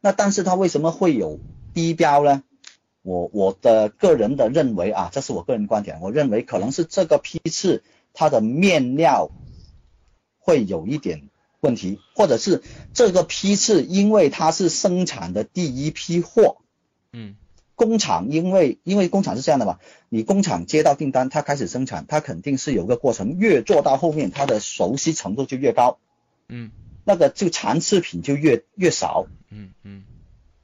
[0.00, 1.40] 那但是它为什么会有
[1.74, 2.42] 低标呢？
[3.02, 9.30] 我我的个人的认为啊，这是我个人观点，我认为可能是这个批次它的面料
[10.38, 11.28] 会有一点
[11.60, 12.62] 问题，或者是
[12.92, 16.58] 这个批次因为它是生产的第一批货，
[17.12, 17.36] 嗯，
[17.74, 19.78] 工厂因为因为工厂是这样的嘛，
[20.10, 25.98] 你工厂接到订单，它开始生产，它肯定是有个过程，越做到后面，它的熟悉程度就越高，
[26.48, 26.70] 嗯，
[27.04, 30.04] 那个就残次品就越越少，嗯嗯。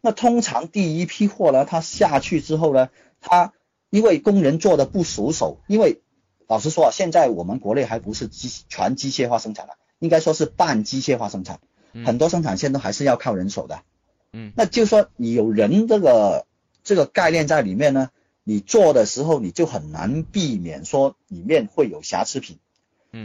[0.00, 3.52] 那通常第一批货呢，它下去之后呢，它
[3.90, 6.02] 因为工人做的不熟手，因为
[6.46, 11.60] 老实说啊，现在我们国内还不是机全机械化生产了，应该说是半机械化生产，
[12.04, 13.82] 很多生产线都还是要靠人手的。
[14.32, 16.46] 嗯，那就说你有人这个
[16.82, 18.10] 这个概念在里面呢，
[18.42, 22.58] 你做的时候你就很难避免说里面会有瑕疵品。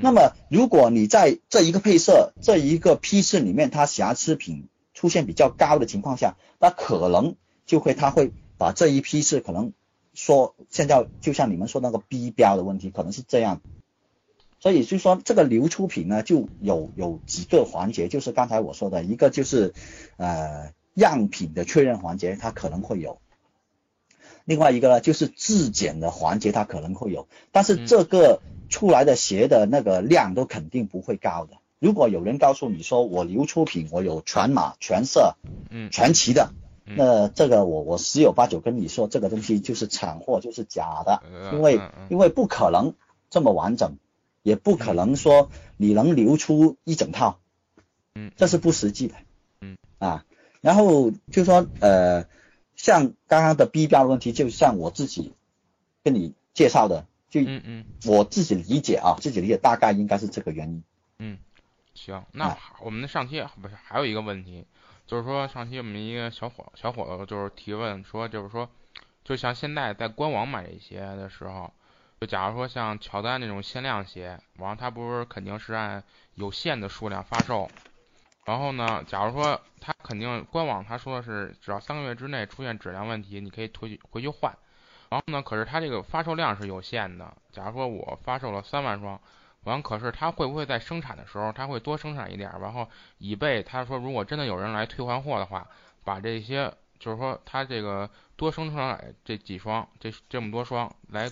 [0.01, 4.67] 那么如果你在这一个配色这一个批次里面，它瑕疵品。
[4.91, 9.71] 出现比较高的情况下，那可能就会它会把这一批次可能
[10.13, 13.61] 说现在就像你们说那个 B 标的问题，可能是这样。
[14.59, 19.73] 所以就说这个流出品呢，就有有几个环节，就是刚才我说的一个就是
[20.17, 23.21] 呃样品的确认环节，它可能会有；
[24.50, 27.28] 另外一个呢就是质检的环节，它可能会有。
[27.52, 31.58] 但是这个出来的鞋的那个量都肯定不会高的。
[31.78, 35.36] 如果有人告诉你说我流出品，我有全码、全色、
[35.70, 35.91] 嗯。
[35.91, 36.52] 全齐的，
[36.84, 41.22] 那这个我我十有八九跟你说，这个东西就是厂货，就是假的，
[41.54, 41.80] 因为
[42.10, 42.95] 因为不可能
[43.30, 43.97] 这么完整，
[44.41, 47.38] 也不可能说你能流出一整套，
[48.16, 49.14] 嗯，这是不实际的，
[49.62, 49.78] 嗯。
[50.00, 50.26] 啊，
[50.60, 52.26] 然后就说呃，
[52.80, 55.34] 像刚刚的 B 标的问题，就像我自己
[56.01, 60.84] 跟你介绍的，就嗯嗯，我自己理解啊，自己理解大概应该是这个原因，
[61.17, 61.38] 嗯。
[61.93, 64.65] 行，那我们的上期不是还有一个问题，
[65.05, 68.69] 就是说上期我们一个小伙小伙子就是提问说，就是说，
[69.25, 71.73] 就像现在在官网买一些的时候，
[72.21, 76.01] 就假如说像乔丹那种限量鞋，完了它不是肯定是按
[76.36, 77.69] 有限的数量发售，
[78.45, 84.51] 然后呢，假如说他肯定官网他说的是只要三个月之内出现质量问题，你可以退回去换，
[85.07, 89.22] 然后呢，可是他这个发售量是有限的，假如说我发售了三万双。
[89.66, 92.89] 完，可是他会不会在生产的时候，他会多生产一点，然后
[93.20, 95.68] 以备他说如果真的有人来退换货的话，
[96.03, 101.30] 把这些就是说他这个多生产来这几双，这这么多双来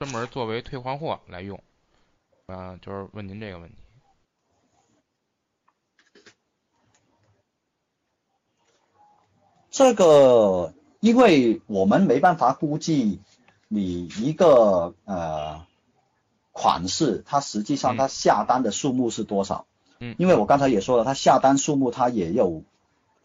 [0.00, 1.62] 专门作为退换货来用，
[2.46, 3.76] 嗯，就是问您这个问题。
[9.72, 13.18] 这个，因为我们没办法估计
[13.66, 15.66] 你一个呃。
[16.54, 19.64] 款式，它实际上它下单的数目是多少？
[20.00, 22.62] 嗯，因为我刚才也说了，它下单数目它也有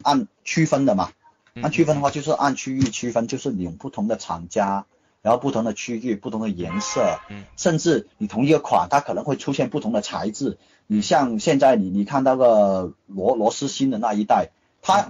[0.02, 1.12] 按区分的嘛。
[1.56, 4.86] 按区分的话，就是按区域区分，就是你不同的厂家，
[5.22, 10.58] 然后不同的区域、不同的颜色，嗯，甚至你同一个款，它可能会出现不同的材质。
[10.88, 15.10] 你像现在你你看到个螺螺丝新的那一代，它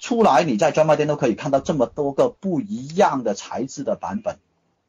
[0.00, 4.38] 出来你在专卖店都可以看到这么多个不一样的材质的版本。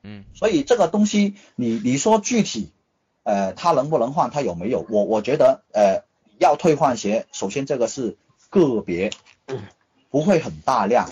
[0.04, 2.72] 嗯，所以这个东西，你你说具体，
[3.22, 4.84] 呃，它能不能换，它有没有？
[4.90, 6.06] 我我觉得，呃，
[6.40, 8.18] 要退换鞋，首先这个是
[8.50, 9.12] 个别，
[10.10, 11.08] 不会很大量，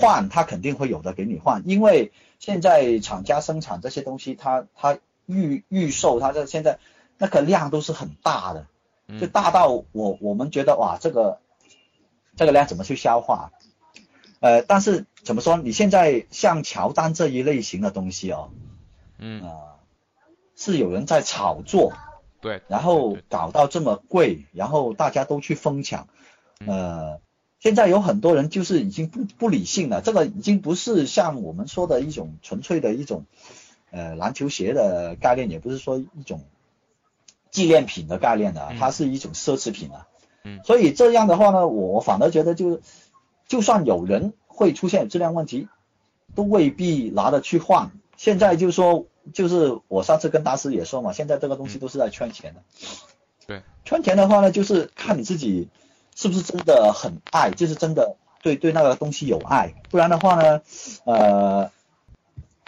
[0.00, 2.10] 换它肯定会有的给你换，因为
[2.40, 6.78] 现在厂家生产这些东西，它它预预售，它这现在
[7.18, 8.66] 那个量都是很大的，
[9.20, 11.38] 就大到我我们觉得哇，这个
[12.36, 13.50] 这个量怎么去消化？
[14.40, 15.58] 呃，但是怎么说？
[15.58, 18.50] 你现在像乔丹这一类型的东西哦，
[19.18, 19.50] 嗯啊，
[20.56, 21.92] 是有人在炒作，
[22.40, 26.08] 对，然后搞到这么贵，然后大家都去疯抢，
[26.66, 27.20] 呃，
[27.58, 33.26] 现在有很多人就是已经不不理性了，这个已经不是像我们说的一种纯粹的一种
[33.90, 36.46] 呃篮球鞋的概念，也不是说一种
[37.50, 40.08] 纪念品的概念的，它是一种奢侈品啊，
[40.44, 42.80] 嗯，所以这样的话呢，我反而觉得就。
[43.48, 45.66] 就算有人会出现质量问题，
[46.36, 47.90] 都未必拿得去换。
[48.16, 52.62] 现在就说，就是我上次跟大师也说嘛，现在这个东西都是在圈钱的。
[53.48, 55.68] 对，圈钱的话呢，就是看你自己
[56.14, 59.74] 是不是真的很爱，就是真的对对那个东西有爱。
[59.90, 60.62] 不然的话呢，
[61.04, 61.72] 呃，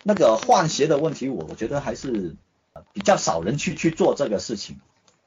[0.03, 2.35] 那个换鞋的问题，我我觉得还是
[2.93, 4.81] 比较少人去去做这个事情。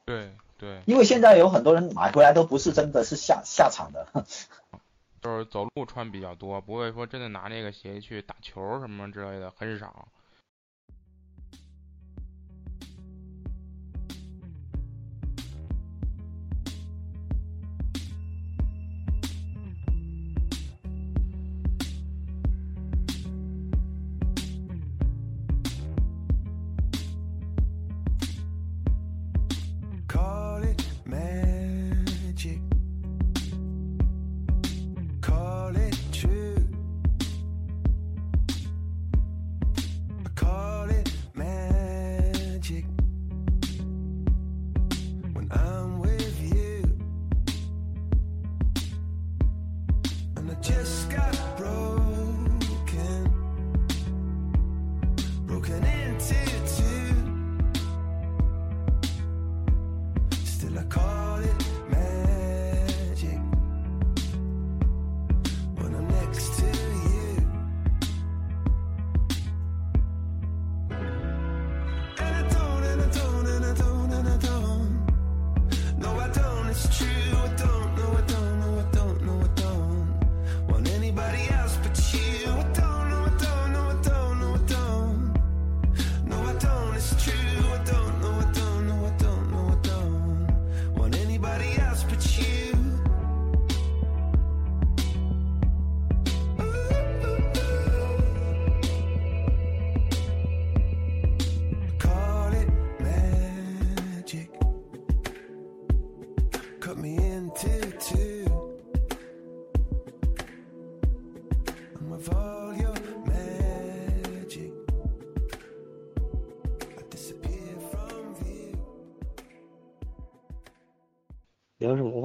[0.03, 4.25] 对对，因为现在有很多人买回来都不是真的是下下场的，
[5.21, 10.07] 就是走路穿比较多，不会说真的拿那个鞋去打球什么之类的，很少。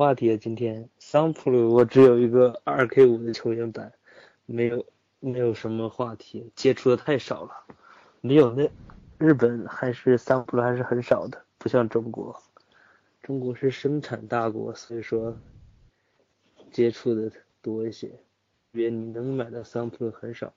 [0.01, 0.37] 话题啊？
[0.41, 3.93] 今天桑普鲁我只有一个二 K 五的球员版，
[4.47, 4.87] 没有
[5.19, 7.67] 没有什么话题，接触的太少了。
[8.23, 8.71] 没有那
[9.19, 12.43] 日本还是桑普鲁还是很少的，不像中国，
[13.21, 15.37] 中国是生产大国，所以说
[16.73, 17.31] 接触的
[17.61, 18.11] 多一些。
[18.71, 20.51] 别你能买到桑普鲁很少。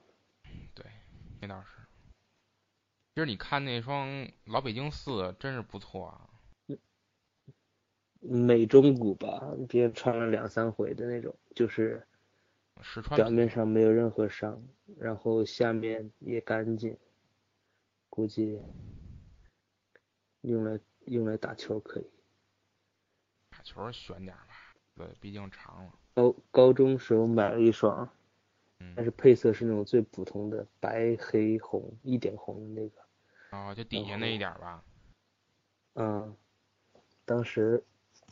[0.74, 0.86] 对，
[1.42, 1.68] 那倒是。
[3.14, 6.30] 其实你看那双老北京四真是不错啊。
[8.26, 12.08] 美中古吧，别人穿了两三回的那种，就是
[13.16, 14.64] 表面上没有任何伤，
[14.98, 16.98] 然后下面也干净，
[18.10, 18.62] 估计
[20.42, 22.10] 用来用来打球可以。
[23.50, 25.94] 打球选点吧，对，毕竟长了。
[26.14, 28.10] 高高中时候买了一双，
[28.96, 33.02] 但是配色是那种最普通的白黑红一点红的那个。
[33.52, 34.84] 哦，就底下那一点吧。
[35.96, 36.38] 嗯，
[37.26, 37.84] 当时。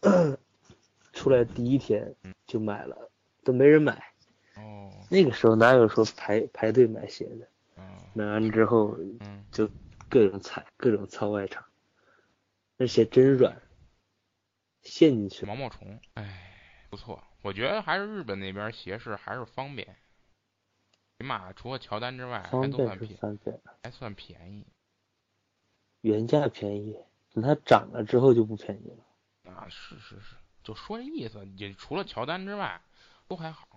[1.14, 2.16] 出来第一天
[2.48, 3.12] 就买了，
[3.44, 4.14] 都没人买。
[4.56, 4.92] 哦。
[5.10, 7.48] 那个时候哪有说排排队买鞋的？
[8.14, 8.98] 买完之后，
[9.52, 9.70] 就
[10.10, 11.64] 各种踩，各种操外场。
[12.76, 13.62] 那鞋真软，
[14.82, 15.46] 陷进去。
[15.46, 17.24] 毛毛虫，哎，不错。
[17.42, 19.96] 我觉得还是日本那边鞋是还是方便，
[21.18, 24.68] 起码除了乔丹之外，还都算便宜，还算便宜。
[26.02, 26.98] 原价便宜，
[27.34, 29.06] 等它涨了之后就不便宜了。
[29.56, 32.82] 啊，是是是，就说这意思，也除了乔丹之外，
[33.28, 33.68] 都还好。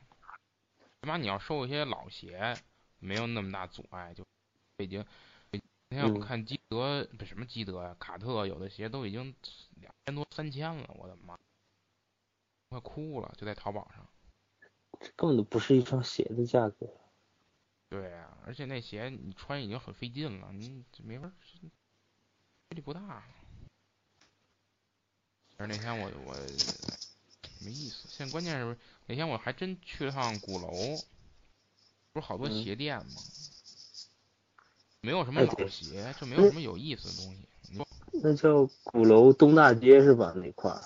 [1.01, 2.57] 起码你要收一些老鞋，
[2.99, 4.15] 没有那么大阻碍。
[4.15, 4.25] 就
[4.79, 5.05] 已经，
[5.51, 5.61] 那
[5.91, 9.35] 天我看基德不什么基德呀，卡特有的鞋都已经
[9.77, 11.39] 两千多三千了，我的妈，
[12.71, 13.35] 快哭了！
[13.37, 14.09] 就在淘宝上，
[14.99, 16.89] 这根本都不是一双鞋的价格。
[17.91, 21.31] 对呀，而且那鞋你穿已经很费劲了，你没法，
[22.71, 23.23] 威力不大。
[25.57, 26.35] 但是那天我我
[27.61, 28.77] 没意思，现在关键是
[29.07, 30.69] 那天我还真去了趟鼓楼，
[32.13, 33.23] 不是好多鞋店吗？
[35.01, 37.41] 没有什么老鞋，就没有什么有意思的东西。
[38.23, 40.33] 那叫鼓楼东大街是吧？
[40.37, 40.81] 那块儿，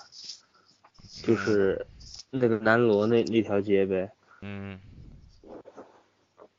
[1.23, 1.87] 就是
[2.29, 4.11] 那个南锣那那条街呗。
[4.41, 4.79] 嗯。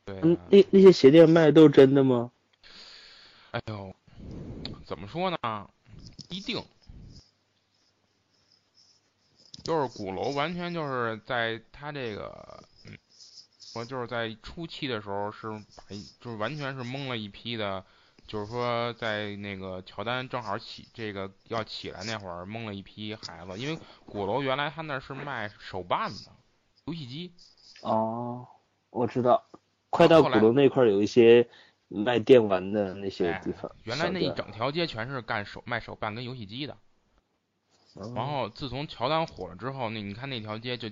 [0.05, 0.21] 对。
[0.49, 2.33] 那那些鞋店卖的都是真的吗？
[3.51, 3.95] 哎呦，
[4.87, 5.71] 怎么说呢？
[6.29, 6.65] 一定。
[9.63, 12.97] 就是鼓楼，完全就是在他这个，嗯，
[13.75, 15.85] 我就是在初期的时候是把，
[16.21, 17.85] 就是完全是蒙了一批的，
[18.27, 26.33] 就是说在那个乔丹正好起这个要起来那会儿，蒙了一批孩子，因为鼓楼原来他那是卖手办的
[26.87, 27.33] 游戏机。
[27.83, 28.47] 哦，
[28.91, 29.45] 我知道，
[29.91, 31.49] 快到鼓楼那块有一些
[31.89, 33.71] 卖电玩的那些地方。
[33.85, 36.77] 原来那一整条街全是干手卖手办跟游戏机的。
[38.15, 40.89] 然后自从乔丹火了之后，那你看那条街就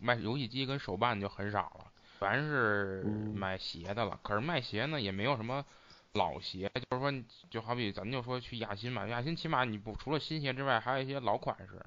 [0.00, 3.02] 卖游戏机跟手办就很少了，全是
[3.34, 4.20] 卖鞋的了。
[4.22, 5.64] 可是卖鞋呢也没有什么
[6.12, 11.82] 老鞋，就是说就好比咱就说去亚新嘛，亚新起码你不除了新鞋之外，还有一些老款式，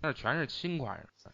[0.00, 1.28] 那全是新款式。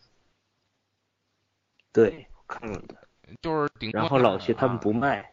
[1.92, 2.96] 对，看了的。
[3.42, 3.90] 就是顶。
[3.92, 5.30] 然后老鞋他们不卖，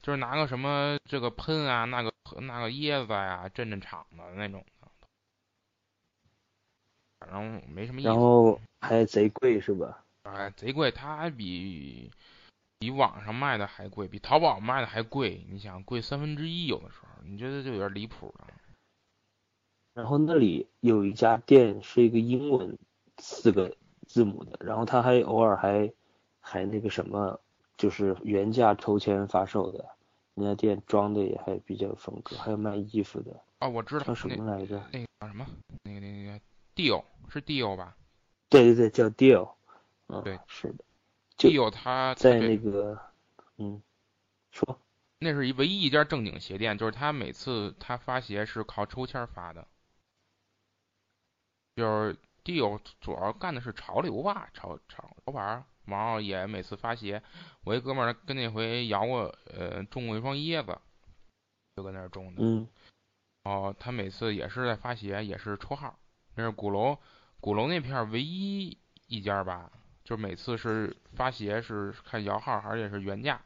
[0.00, 4.64] 就是拿个什么这个喷啊，那个那个椰子呀镇镇场的那种。
[7.22, 8.08] 反正没什么意思。
[8.08, 10.04] 然后还贼贵是吧？
[10.24, 12.10] 哎，贼贵，它还比
[12.78, 15.44] 比网上卖的还贵，比淘宝卖的还贵。
[15.48, 18.48] 你想，贵三分之一有的时候，你觉得就有点离谱了。
[19.94, 22.78] 然后那里有一家店是一个英文
[23.18, 25.92] 四个字母的，然后他还偶尔还
[26.40, 27.38] 还那个什么，
[27.76, 29.84] 就是原价抽签发售的。
[30.34, 33.38] 那家店装的也还比较风格，还有卖衣服的。
[33.58, 34.04] 啊，我知道。
[34.06, 34.82] 叫什么来着？
[34.92, 35.46] 那个叫什么？
[35.84, 36.40] 那个那个那个。
[36.74, 37.96] Deal 是 Deal 吧？
[38.48, 39.54] 对对对，叫 Deal。
[40.08, 40.84] 嗯，对，是的。
[41.36, 42.98] Deal 他在那个，
[43.56, 43.82] 嗯，
[44.50, 44.78] 说，
[45.18, 49.66] 那是一唯一一家正经鞋店，就是他每次他发鞋是靠抽签发的。
[51.74, 57.22] 就是 Deal 主要干的是潮流吧，潮潮潮牌，然后也每次发鞋。
[57.64, 60.78] 我一哥们儿跟那回摇过，呃，中过一双椰子，
[61.74, 62.42] 就搁那儿中的。
[62.42, 62.68] 嗯。
[63.44, 65.98] 哦，他每次也是在发鞋，也是抽号。
[66.34, 66.98] 那是鼓楼，
[67.40, 68.76] 鼓楼那片唯一
[69.06, 69.70] 一家吧，
[70.02, 73.40] 就每次是发鞋是看摇号，而且是原价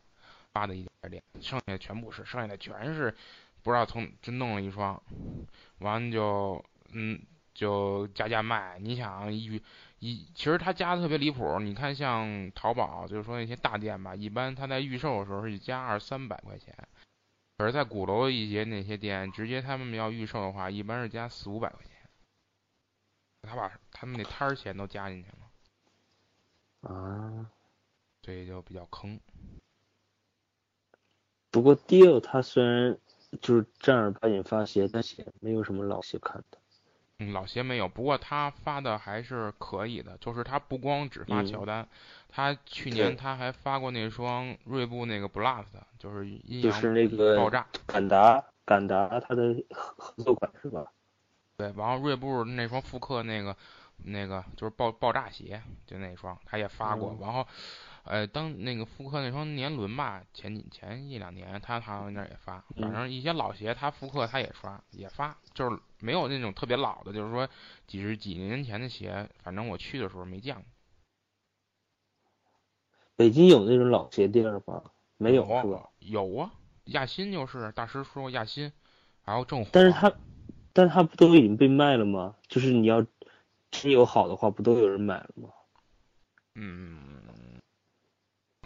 [0.53, 3.15] 发的一家店，剩下全部是，剩下的全是
[3.63, 5.03] 不知道从就弄了一双，
[5.79, 7.21] 完就嗯
[7.55, 8.79] 就加价卖。
[8.79, 9.61] 你想一
[9.99, 16.73] 一其实他加的特别离谱，你看像淘宝，就是说那些大店吧，一般他在预售的时候是加二三百块钱，
[17.59, 21.96] 可是在鼓楼一些那些店，直接他们要预售的话，一般是加四五百块钱。
[23.47, 27.51] 他把他们那摊儿钱都加进去了，啊，
[28.23, 29.19] 所以就比较坑。
[31.51, 32.99] 不过 Deal 他虽然
[33.41, 36.59] 就是正儿八经发鞋，但是没有什么老鞋看的。
[37.19, 40.19] 嗯，老鞋没有，不过他发的还是可以的。
[40.19, 41.89] 就是他不光只发乔丹，
[42.29, 46.79] 他去年他还发过那双锐步那个 Blast，就是阴阳
[47.39, 47.67] 爆炸。
[47.87, 50.93] 敢达敢达他的合合作款是吧？
[51.57, 53.57] 对，然后锐步那双复刻那个，
[54.05, 57.17] 那个就是爆爆炸鞋，就那双，他也发过。
[57.19, 57.47] 然后，
[58.05, 62.63] 呃，当那个复刻那双年轮吧，前几前一两年他好像那也发。
[62.79, 67.49] 反正一些老鞋他复刻他也刷也发，就是没有那种特别老的，就是说
[67.87, 70.65] 几十几年前的鞋，反正我去的时候没见过。
[73.17, 74.83] 北京有那种老鞋店吗？
[75.17, 75.89] 没有是吧？
[76.01, 76.53] 有啊，
[76.85, 78.71] 亚新就是大师说亚新，
[79.25, 79.71] 然后正火。
[79.73, 80.13] 但是他。
[80.77, 82.37] 但它不都已经被卖了吗？
[82.49, 83.07] 就是你要
[83.71, 85.49] 真有好的话，不都有人买了吗？
[86.55, 87.59] 嗯，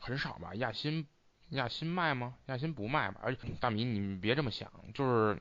[0.02, 0.52] 很少吧。
[0.56, 1.06] 亚新，
[1.50, 2.34] 亚新卖吗？
[2.46, 3.20] 亚新不卖吧。
[3.22, 5.40] 而且大米，你别这么想，就是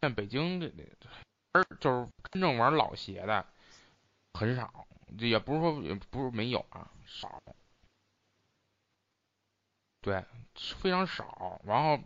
[0.00, 0.72] 在北京这，
[1.52, 3.46] 而就是真正玩老鞋的
[4.34, 4.88] 很少，
[5.20, 7.40] 也不是说也不是没有啊，少。
[10.00, 10.24] 对，
[10.80, 11.60] 非常少。
[11.64, 12.00] 然后。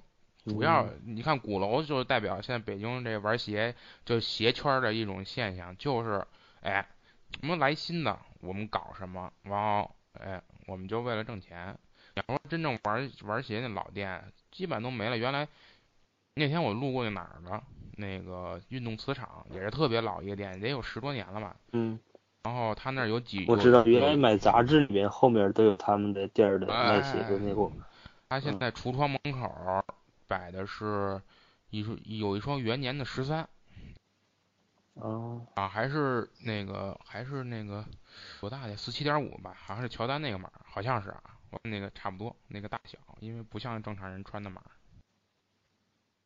[0.45, 3.74] 主要你看鼓楼就是代表现在北京这玩鞋
[4.05, 6.24] 就鞋圈的一种现象，就是
[6.62, 6.84] 哎，
[7.40, 11.76] 什么来新的，我们搞什么，然后哎，我们就为了挣钱。
[12.14, 15.16] 要说真正玩玩鞋那老店，基本都没了。
[15.16, 15.47] 原来
[16.34, 17.62] 那天我路过那哪儿了，
[17.97, 21.57] 那个运动磁场也是特别老一个店，得有十多年了吧。
[21.72, 21.99] 嗯。
[22.43, 27.72] 然后他那儿有几我知道，原来买杂志里面后面都有他们的店的卖鞋的那种。
[28.28, 29.84] 他现在橱窗门口。
[30.33, 31.20] 摆的是
[31.68, 33.47] 一双有一双元年的十三，
[34.95, 37.85] 哦啊还是那个还是那个
[38.41, 44.62] 多大的四七点五吧，好像是乔丹那个码，好像是啊，我那个差不多那个大小，因为不像正常人穿的码。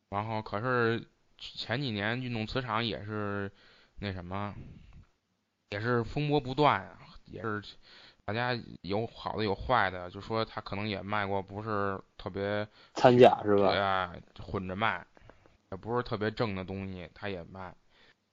[0.09, 1.05] 然后可是
[1.37, 3.51] 前几年运动磁场也是
[3.99, 4.55] 那什么，
[5.71, 7.61] 也是风波不断啊，也是。
[8.27, 13.69] 大家有好的有坏的，就说他可能也卖过，不是特别掺假是吧？
[13.69, 15.07] 对啊，混着卖，
[15.71, 17.73] 也不是特别正的东西，他也卖。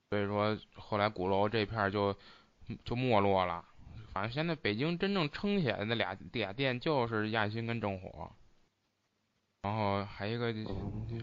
[0.09, 2.13] 所以说后来鼓楼这片就
[2.83, 3.63] 就没落了。
[4.11, 8.29] 反正现在北京真正撑起来的那俩俩店就是亚新跟正火，
[9.61, 10.53] 然后还一个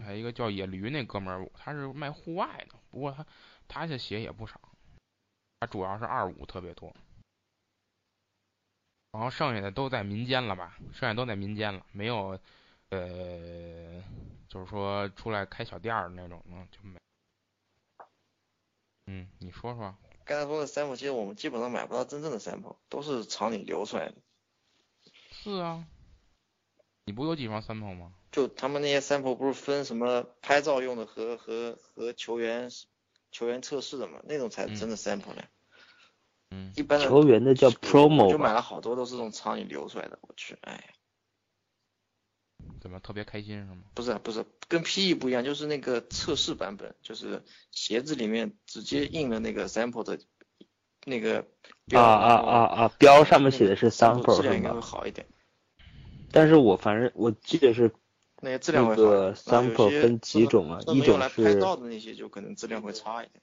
[0.03, 3.23] 还一个叫野驴那哥们儿，他是卖户外的，不过他
[3.67, 4.59] 他这鞋也不少，
[5.59, 6.91] 他主要是二五特别多。
[9.13, 10.75] 然后剩下的都在民间了吧？
[10.91, 12.39] 剩下都在民间了，没有
[12.89, 14.03] 呃，
[14.49, 16.97] 就是说出来开小店儿那种呢，就没。
[19.05, 19.95] 嗯，你说说。
[20.25, 24.15] 刚才说的 sample，其实我们基本上买不到真正的 sample，都是厂里流出来的。
[25.31, 25.85] 是啊。
[27.05, 28.13] 你不有几双 sample 吗？
[28.31, 32.71] 就他们那些 sample 不是分什么拍照用的和和和球员
[33.31, 34.21] 球员测试的嘛？
[34.23, 35.43] 那种才真的 sample 呢。
[35.43, 35.52] 嗯。
[36.75, 38.29] 一般的球员的叫 promo。
[38.29, 40.93] 就买了好多都是从厂里流出来的，我去，哎。
[42.79, 43.83] 怎么特别开心是吗？
[43.93, 50.19] 不是不是，跟 PE 不一样，就是那个测试版本，就是鞋子里面直接印了那个 sample 的，
[51.05, 51.47] 那个
[51.85, 52.01] 标。
[52.01, 52.91] 啊啊啊啊！
[52.97, 55.27] 标上面写的是 sample 质量应该会好一点。
[56.31, 57.91] 但是我反正我记得是
[58.41, 59.01] 那个质量会好。
[59.01, 60.79] 那个 sample 分几种啊？
[60.87, 63.41] 一种是拍照的那些就可能质量会差一点。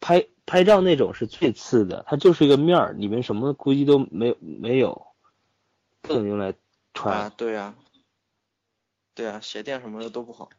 [0.00, 5.06] 拍拍照那种是最次的，它就是一个面儿，里面什么估计都没有没有，
[6.02, 6.54] 不能用来
[6.94, 7.16] 穿。
[7.16, 7.74] 啊，对啊，
[9.14, 10.50] 对啊，鞋垫什么的都不好。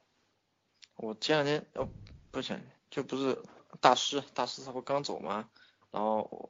[0.96, 1.90] 我前两天哦，
[2.32, 2.60] 不是，
[2.90, 3.42] 就不是
[3.80, 5.50] 大师，大师他不刚走吗？
[5.92, 6.50] 然后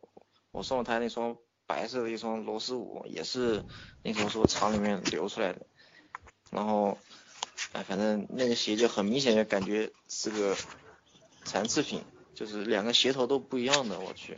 [0.51, 1.37] 我送了他那双。
[1.69, 3.61] 白色的一双螺丝五也是
[4.01, 5.67] 那时候说厂里面流出来的，
[6.49, 6.97] 然后，
[7.73, 10.55] 哎，反正那个鞋就很明显就感觉是个
[11.43, 12.01] 残次品，
[12.37, 14.37] 就是两个鞋头都不一样的，我去，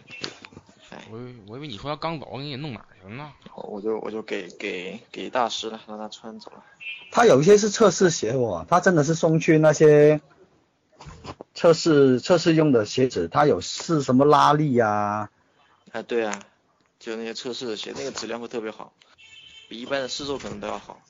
[0.89, 3.33] 哎，我我以为你说要刚走，给你弄哪去了呢？
[3.55, 6.63] 我就我就给给给大师了，让他穿走了。
[7.11, 10.21] 他有一些是测试鞋哦，他真的是送去那些
[11.53, 15.29] 测试测试用的鞋子，他有试什么拉力呀？
[15.91, 16.39] 啊，对啊。
[16.99, 18.93] 就那些测试的鞋，那个质量会特别好，
[19.67, 21.01] 比一般的试售可能都要好。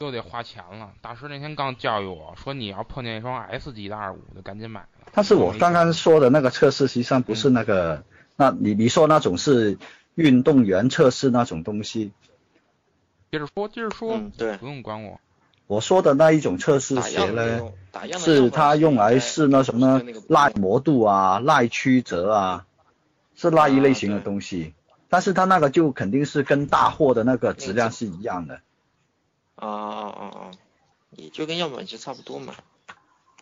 [0.00, 0.92] 又得花钱了。
[1.02, 4.88] 大师那天刚教育我说，你要碰见一双 S 级的二五，就赶紧买了。
[5.12, 8.02] 但是我刚刚说的那个测试，实际上不是那个，
[8.36, 9.76] 那你你说那种是
[10.14, 12.12] 运动员测试那种东西。
[13.30, 15.20] 接着说，接着说，对，不用管我。
[15.66, 17.70] 我说的那一种测试鞋呢，
[18.18, 22.66] 是它用来试那什么耐磨度啊、耐曲折啊，
[23.36, 24.72] 是那一类型的东西。
[25.10, 28.62] 但是它那个就肯定是跟大货的那个质量是一样的。
[29.60, 30.50] 啊啊啊啊！
[31.10, 32.54] 也就跟样板鞋差不多嘛。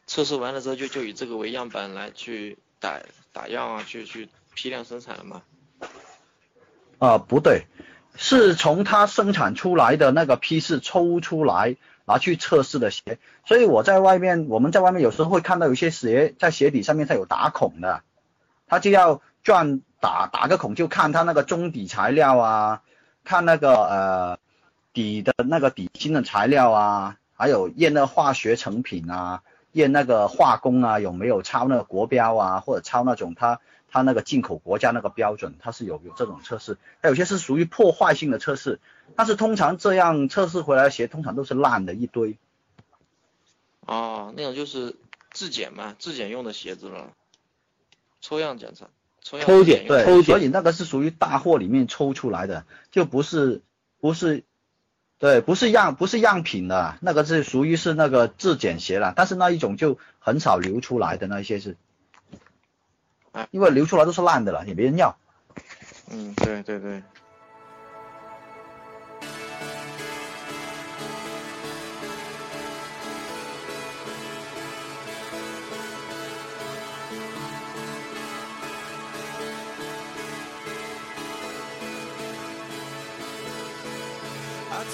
[0.07, 3.01] 测试完了之后就就以这个为样板来去打
[3.33, 5.43] 打样啊，去去批量生产了嘛。
[6.99, 7.67] 啊，不对，
[8.17, 13.19] 是从它生产出来的那个批次抽出来拿去测试的鞋。
[13.47, 18.03] 所以我在外面，我们在外面有时候会看到有些鞋在鞋底上面它有打孔的，
[18.67, 19.81] 它就要转。
[20.01, 22.83] 打打个孔就看它那个中底材料啊，
[23.25, 24.39] 看那个呃
[24.93, 29.43] 底的那个底芯的材料啊，还有验那化学成品啊，
[29.73, 33.61] 验那个化工啊有没有超那个国标啊，或者超那种它
[33.91, 38.81] 它那个进口国家那个标准，它是有有这种测试，它有些是属于破坏性的测试，
[39.17, 42.37] 但是通常这样测试回来的鞋通常都是烂的一堆。
[43.87, 44.97] 哦，那种就是
[45.31, 47.13] 质检嘛，质检用的鞋子了，
[48.21, 48.89] 抽样检测。
[49.21, 53.61] 抽检对，所以那个是属于大货里面抽出来的，就不是
[54.01, 54.45] 不是，
[55.19, 61.77] 对，不是样不是样品的，那个是属于是那个质检鞋了，但是那一种就很少流出来的那一些是，
[63.51, 65.17] 因为流出来都是烂的了，也没人要。
[66.11, 67.03] 嗯，对对对。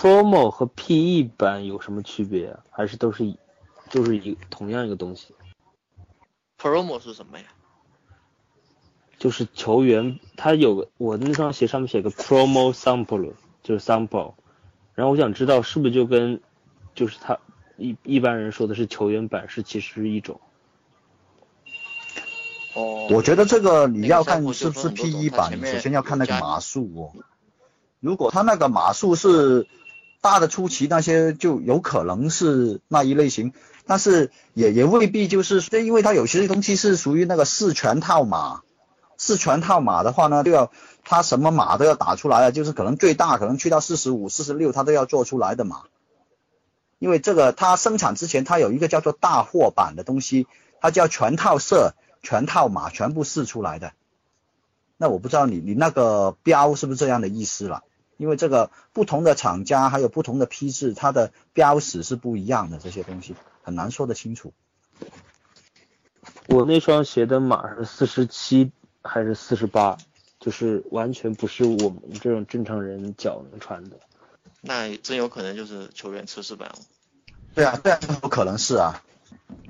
[0.00, 2.60] Promo 和 PE 版有什么区别啊？
[2.70, 3.38] 还是都是一，
[3.90, 5.34] 都是一同样一个东西
[6.58, 7.44] ？promo 是什么呀？
[9.18, 14.32] 就是球员他有个我那双鞋上面写个 Promo Sample，就是 sample，
[14.94, 16.40] 然后我想知道是不是就跟
[16.94, 17.38] 就是他
[17.76, 20.40] 一一般人说的是球员版是其实是一种。
[22.74, 27.12] 哦，我觉得这个你要看是不是 sample 就分很多 P 一版，你首先要看那个码数哦。
[27.98, 29.68] 如果他那个码数是
[30.20, 33.52] 大的初期那些，就有可能是那一类型，
[33.86, 38.62] 但是也也未必就是，就因为它有些东西是属于那个四全套码。
[39.16, 40.72] 四全套码的话呢，就要
[41.04, 45.82] 它什么码都要打出来啊，就是可能最大可能去到四十五、四十六，它都要做出来的码。
[46.98, 50.46] 因为这个它生产之前，它有一个叫做大货版的东西，
[50.80, 53.92] 它叫全套色、全套码，全部试出来的。
[54.96, 57.82] 那我不知道你你那个标是不是这样的意思了？
[58.20, 64.52] 因为这个不同的厂家还有不同的批次，它的标识是不一样的，这些东西很难说得清楚。
[66.46, 68.72] 我那双鞋的码是四十七
[69.02, 69.96] 还是四十八，
[70.38, 73.96] 就是完全不是我们这种正常人脚能穿的。
[74.60, 76.78] 那真有可能就是球员测试版哦。
[77.54, 79.02] 对啊，对啊，有可能是啊，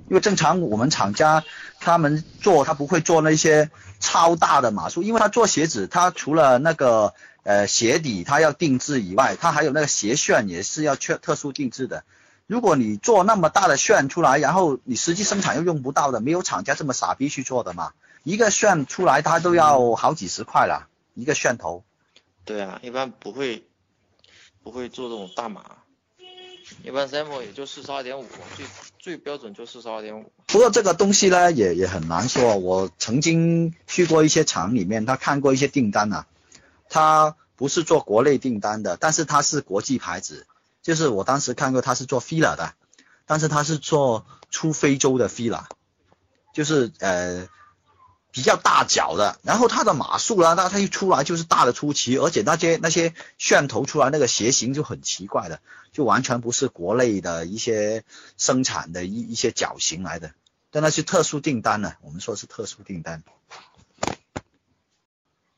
[0.08, 1.44] 因为正常我们厂家
[1.78, 3.70] 他们做，他不会做那些
[4.00, 12.04] 超大的码数，因为他做鞋子，他除了那个呃鞋底它要定制以外，它还有那个鞋楦也是要特特殊定制的。
[12.46, 17.92] 如果你做那么大的楦出来，然后你实际生产又用不到的，没有厂家这么傻逼去做的嘛。
[18.24, 21.84] 一个楦出来，它都要好几十块了，一个楦头。
[22.44, 23.64] 对啊，一般不会
[24.62, 25.62] 不会做这种大码，
[26.82, 28.26] 一般 sample 也就四十二点五，
[28.56, 28.66] 最
[28.98, 30.32] 最标准就四十二点五。
[30.46, 32.56] 不过这个东西呢，也也很难说。
[32.56, 36.26] 我曾经去过一些厂里面，他看过一些订单啊，
[36.90, 40.46] 他不是做国内订单的，但是他是国际牌子，
[40.82, 42.74] 就是我当时看过他是做 fila 的，
[43.24, 45.64] 但是他是做出非洲的 fila，
[46.52, 47.48] 就是呃
[48.32, 55.60] 比较大脚的，然后它的码数呢，那它一出来就是大的出奇，而且那些那些楦头出来那个鞋型就很奇怪的，
[55.92, 58.04] 就完全不是国内的一些
[58.36, 60.32] 生产的一一些脚型来的，
[60.70, 63.22] 但那是特殊订单呢，我们说是特殊订单。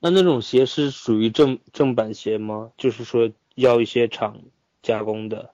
[0.05, 2.73] 那那种鞋是属于正正版鞋吗？
[2.77, 4.41] 就是说要一些厂
[4.83, 5.51] 加工的。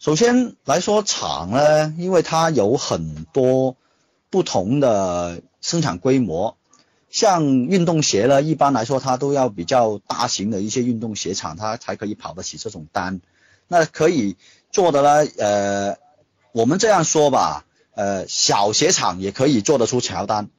[0.00, 3.76] 首先来说厂呢，因为它有很多
[4.28, 6.56] 不同的生产规模，
[7.10, 13.20] 像运动鞋呢，一般来说它都要比较大型的一些运动鞋厂，它才可以跑得起这种单。
[13.68, 14.36] 那可以
[14.72, 15.96] 做的呢，呃，
[16.50, 20.50] 我们这样说吧，呃，小鞋厂也可以做得出乔丹，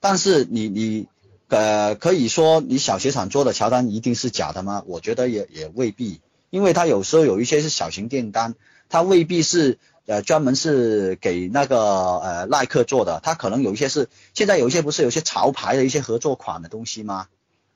[0.00, 1.06] 但是你你
[1.50, 4.82] 呃，可以说你小鞋厂做的乔丹一定是假的吗？
[4.86, 6.20] 我觉得也也未必。
[6.48, 8.54] 因为它有时候有一些是小型订单，
[8.88, 17.26] 它未必是呃专门是给那个呃耐克做的，它可能有一些是现在有一些不是有些潮牌的一些合作款的东西吗？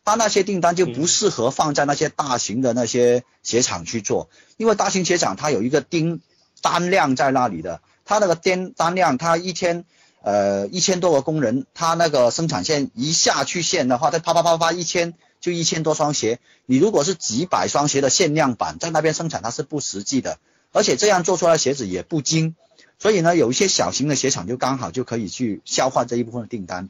[0.04, 4.28] 他那些订单就不适合放在那些大型的那些鞋厂去做，
[4.58, 6.20] 因为大型鞋厂它有一个订
[6.60, 9.86] 单量在那里的，它那个订单量它一天
[10.24, 15.14] 呃一千多个工人，他那个生产线一下去线的话，他啪啪啪啪一千。
[15.40, 20.38] 就一千多双鞋，你如果是几百双鞋的限量版在那边生产，它是不实际的，
[20.72, 22.56] 而且这样做出来鞋子也不精，
[22.98, 26.88] 所以呢，有一些小型的鞋厂就刚好就可以去消化这一部分的订单。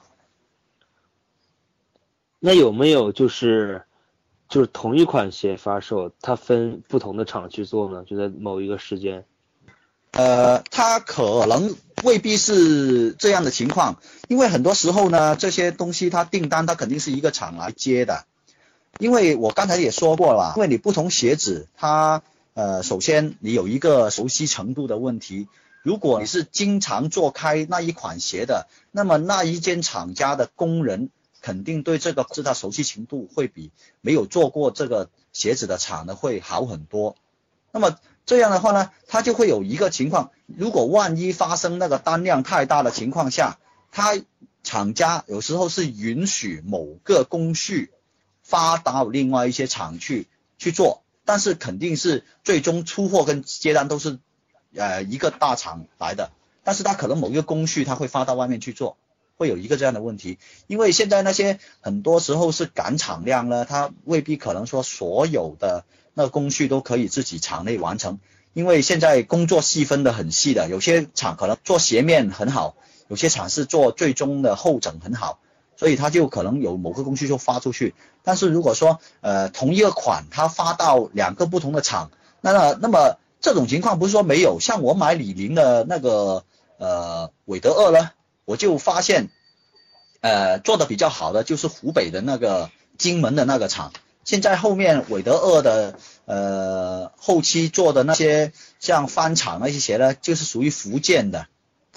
[2.38, 3.82] 那有没有就是
[4.48, 8.04] 就是同一款鞋发售，它分不同的厂去做呢？
[8.04, 9.24] 就在某一个时间。
[10.14, 18.24] 呃，它可能未必是这样的情况，因为很多时候呢，这些东西它订单它肯定是一个厂来接的。
[19.00, 22.22] 因为我刚才也说过了，因为你不同鞋子，它
[22.54, 25.48] 呃，首先你有一个熟悉程度的问题。
[25.82, 31.10] 如果你是经常做开那一款鞋的，那么那一间厂家的工人
[31.42, 33.70] 肯定对这个是他熟悉程度会比
[34.00, 37.16] 没有做过这个鞋子的厂呢会好很多。
[37.72, 43.58] 那么这样的话呢，它就会有一个情况，如果万一发生那个单量太大的情况下，
[43.90, 44.20] 它
[44.62, 47.90] 厂家有时候是允许某个工序。
[48.46, 50.28] 发到另外一些厂去
[50.58, 54.18] 去做，但是肯定是最终出货跟接单都是
[54.76, 56.30] 呃一个大厂来的，
[56.62, 58.98] 但是他可能某一个工序他会发到外面去做，
[59.38, 68.18] 会有一个这样的问题，因为现在那些很多时候是赶产量呢，他未必可能说所有的那工序都可以自己厂内完成，
[68.52, 72.76] 因为现在工作细分的很细的，有些厂可能做鞋面很好，
[73.08, 75.40] 有些厂是做最终的后整很好。
[75.76, 77.96] 所以它就可能有某个工序就发出去。
[78.22, 86.44] 但是如果说呃同一个款它发到两个不同的厂，那那那么这种情况不是说没有，像我买李宁的那个
[86.78, 88.12] 呃韦德二呢，
[88.44, 89.30] 我就发现
[90.20, 93.92] 呃做的比较好的就是湖北的那个荆门的那个厂。
[94.24, 101.46] 现在后面韦德二的呃后期做的那些像翻厂那些鞋呢，就是属于福建的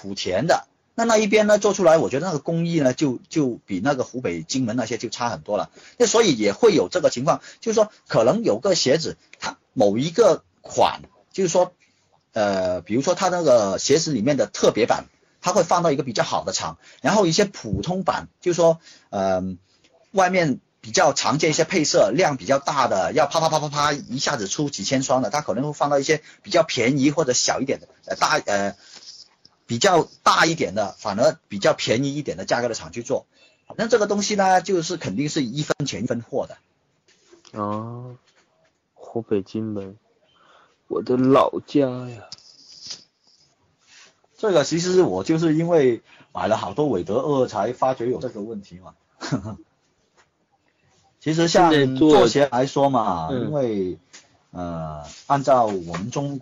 [0.00, 5.70] 莆田的，那那一边呢做出来，我觉得那个工艺呢就就比那个湖北荆门那些就差很多了。
[5.96, 11.00] 那所以也会有这个情况，就是说可能有个鞋子它某一个款，
[11.32, 11.72] 就是说
[12.34, 15.06] 呃比如说它那个鞋子里面的特别版，
[15.40, 18.78] 它会放到一个比较好的厂，然后一些普通版，就是说
[19.08, 19.42] 呃
[20.12, 20.60] 外面。
[20.88, 28.74] 比较常见一些配色，量比较大的，要啪啪啪啪啪一下子出几千双的，它可能会放到一些比较便宜或者小一点的，呃大呃
[29.66, 33.26] 比较大一点的，反而比较便宜一点的价格的厂去做。
[33.76, 36.56] 那这个东西呢，就是肯定是一分钱一分货的。
[37.60, 38.16] 啊，
[38.94, 39.98] 湖北荆门，
[40.86, 42.30] 我的老家呀。
[44.38, 46.00] 这个其实我就是因为
[46.32, 48.94] 买了好多韦德二才发觉有这个问题嘛。
[51.20, 53.98] 其实像做鞋来说嘛，因为
[54.52, 56.40] 呃，按照我们中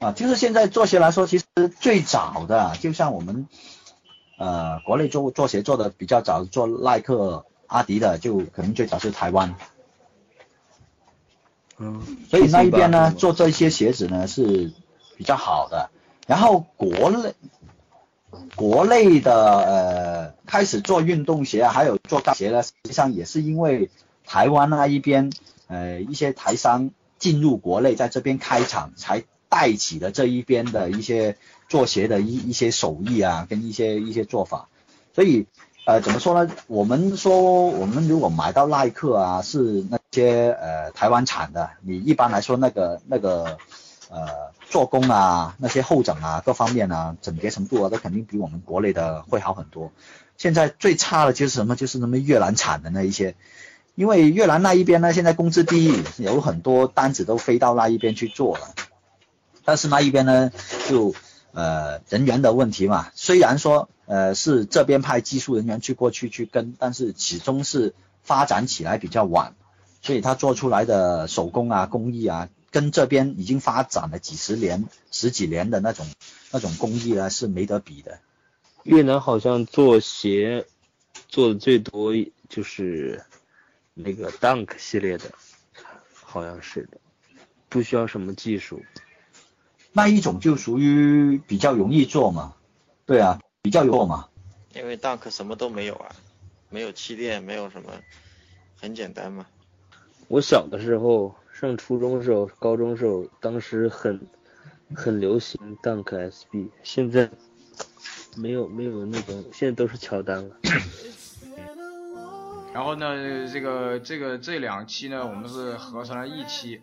[0.00, 1.46] 啊，就是现在做鞋来说，其实
[1.80, 3.46] 最早的就像我们
[4.38, 9.54] 呃国内做做鞋做的比较早，做耐克、阿迪的，就可能最早是台湾。
[11.78, 12.02] 嗯。
[12.28, 14.72] 所以那一边呢，做这些鞋子呢是
[15.16, 15.90] 比较好的，
[16.26, 17.34] 然后国内。
[18.56, 23.90] 国内的呃开始做运动鞋，还有做高鞋呢，实际上也是因为
[24.24, 25.32] 台湾那一边
[25.68, 31.36] 呃一些台商进入国内，在这边开厂，才带起了这一边的一些
[31.68, 34.68] 做鞋的一一些手艺啊，跟一些一些做法。
[35.14, 35.46] 所以
[35.86, 36.50] 呃怎么说呢？
[36.66, 43.58] 我们说我们如果买到耐克啊，是那些呃台湾产的，你一般来说那个那个。
[44.14, 49.90] 呃，做工啊，那些后整啊，各方面啊，整洁程度啊，都肯定比我们国内的会好很多。
[50.36, 51.74] 现在最差的就是什么？
[51.74, 53.34] 就是什么越南产的那一些，
[53.96, 58.68] 因为越南那一边呢，现在工资低，有很多单子都飞到那一边去做了。
[59.64, 60.52] 但是那一边呢，
[60.88, 61.12] 就
[61.52, 69.54] 呃人员的问题嘛，虽然说呃是这边派技术人员去过去去跟，但是始终是发展起来比较晚，
[70.02, 72.48] 所以他做出来的手工啊、工艺啊。
[72.74, 76.04] 跟这边已经发展了几十年、十几年的那种
[76.50, 78.18] 那种工艺呢，是没得比的。
[78.82, 80.66] 越南好像做鞋
[81.28, 82.12] 做的最多
[82.48, 83.22] 就是
[83.94, 85.30] 那个 Dunk 系列的，
[86.14, 86.98] 好像是的，
[87.68, 88.82] 不需要什么技术。
[89.92, 92.56] 那一种就属于比较容易做嘛，
[93.06, 94.28] 对啊，比较弱嘛。
[94.74, 96.16] 因为 Dunk 什么都没有啊，
[96.70, 97.92] 没有气垫，没有什么，
[98.74, 99.46] 很简单嘛。
[100.26, 101.36] 我小的时候。
[101.54, 104.20] 上初中的时候，高中时候，当时很
[104.92, 107.30] 很流行 Dunk SB，现在
[108.36, 110.56] 没有没有那种，现在都是乔丹了。
[112.74, 116.80] 然后呢，这个这个这两期呢，我们是合成了一期，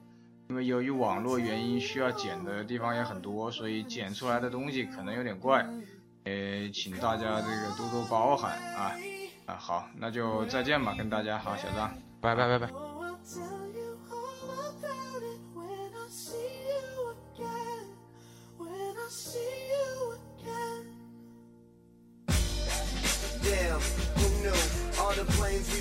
[0.50, 5.68] 因为由于网络原因，需要剪的地方也很多，所以剪出来的东西可能有点怪，
[6.24, 8.96] 呃，请大家这个多多包涵啊
[9.48, 13.71] 啊，好，那就再见吧，跟大家好，小张，拜拜拜拜。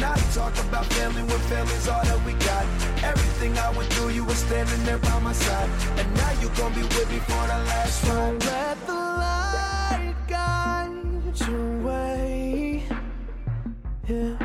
[0.00, 2.64] Not talk about family when family's all that we got?
[3.04, 5.68] Everything I went through, you were standing there by my side.
[5.98, 8.04] And now you gon' be with me for the last.
[8.06, 12.82] Don't let the light guide your way.
[14.08, 14.36] Yeah.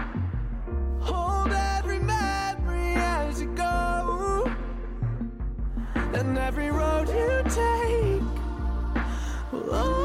[1.00, 4.52] Hold every memory as you go.
[5.96, 8.22] And every road you take
[9.54, 10.05] will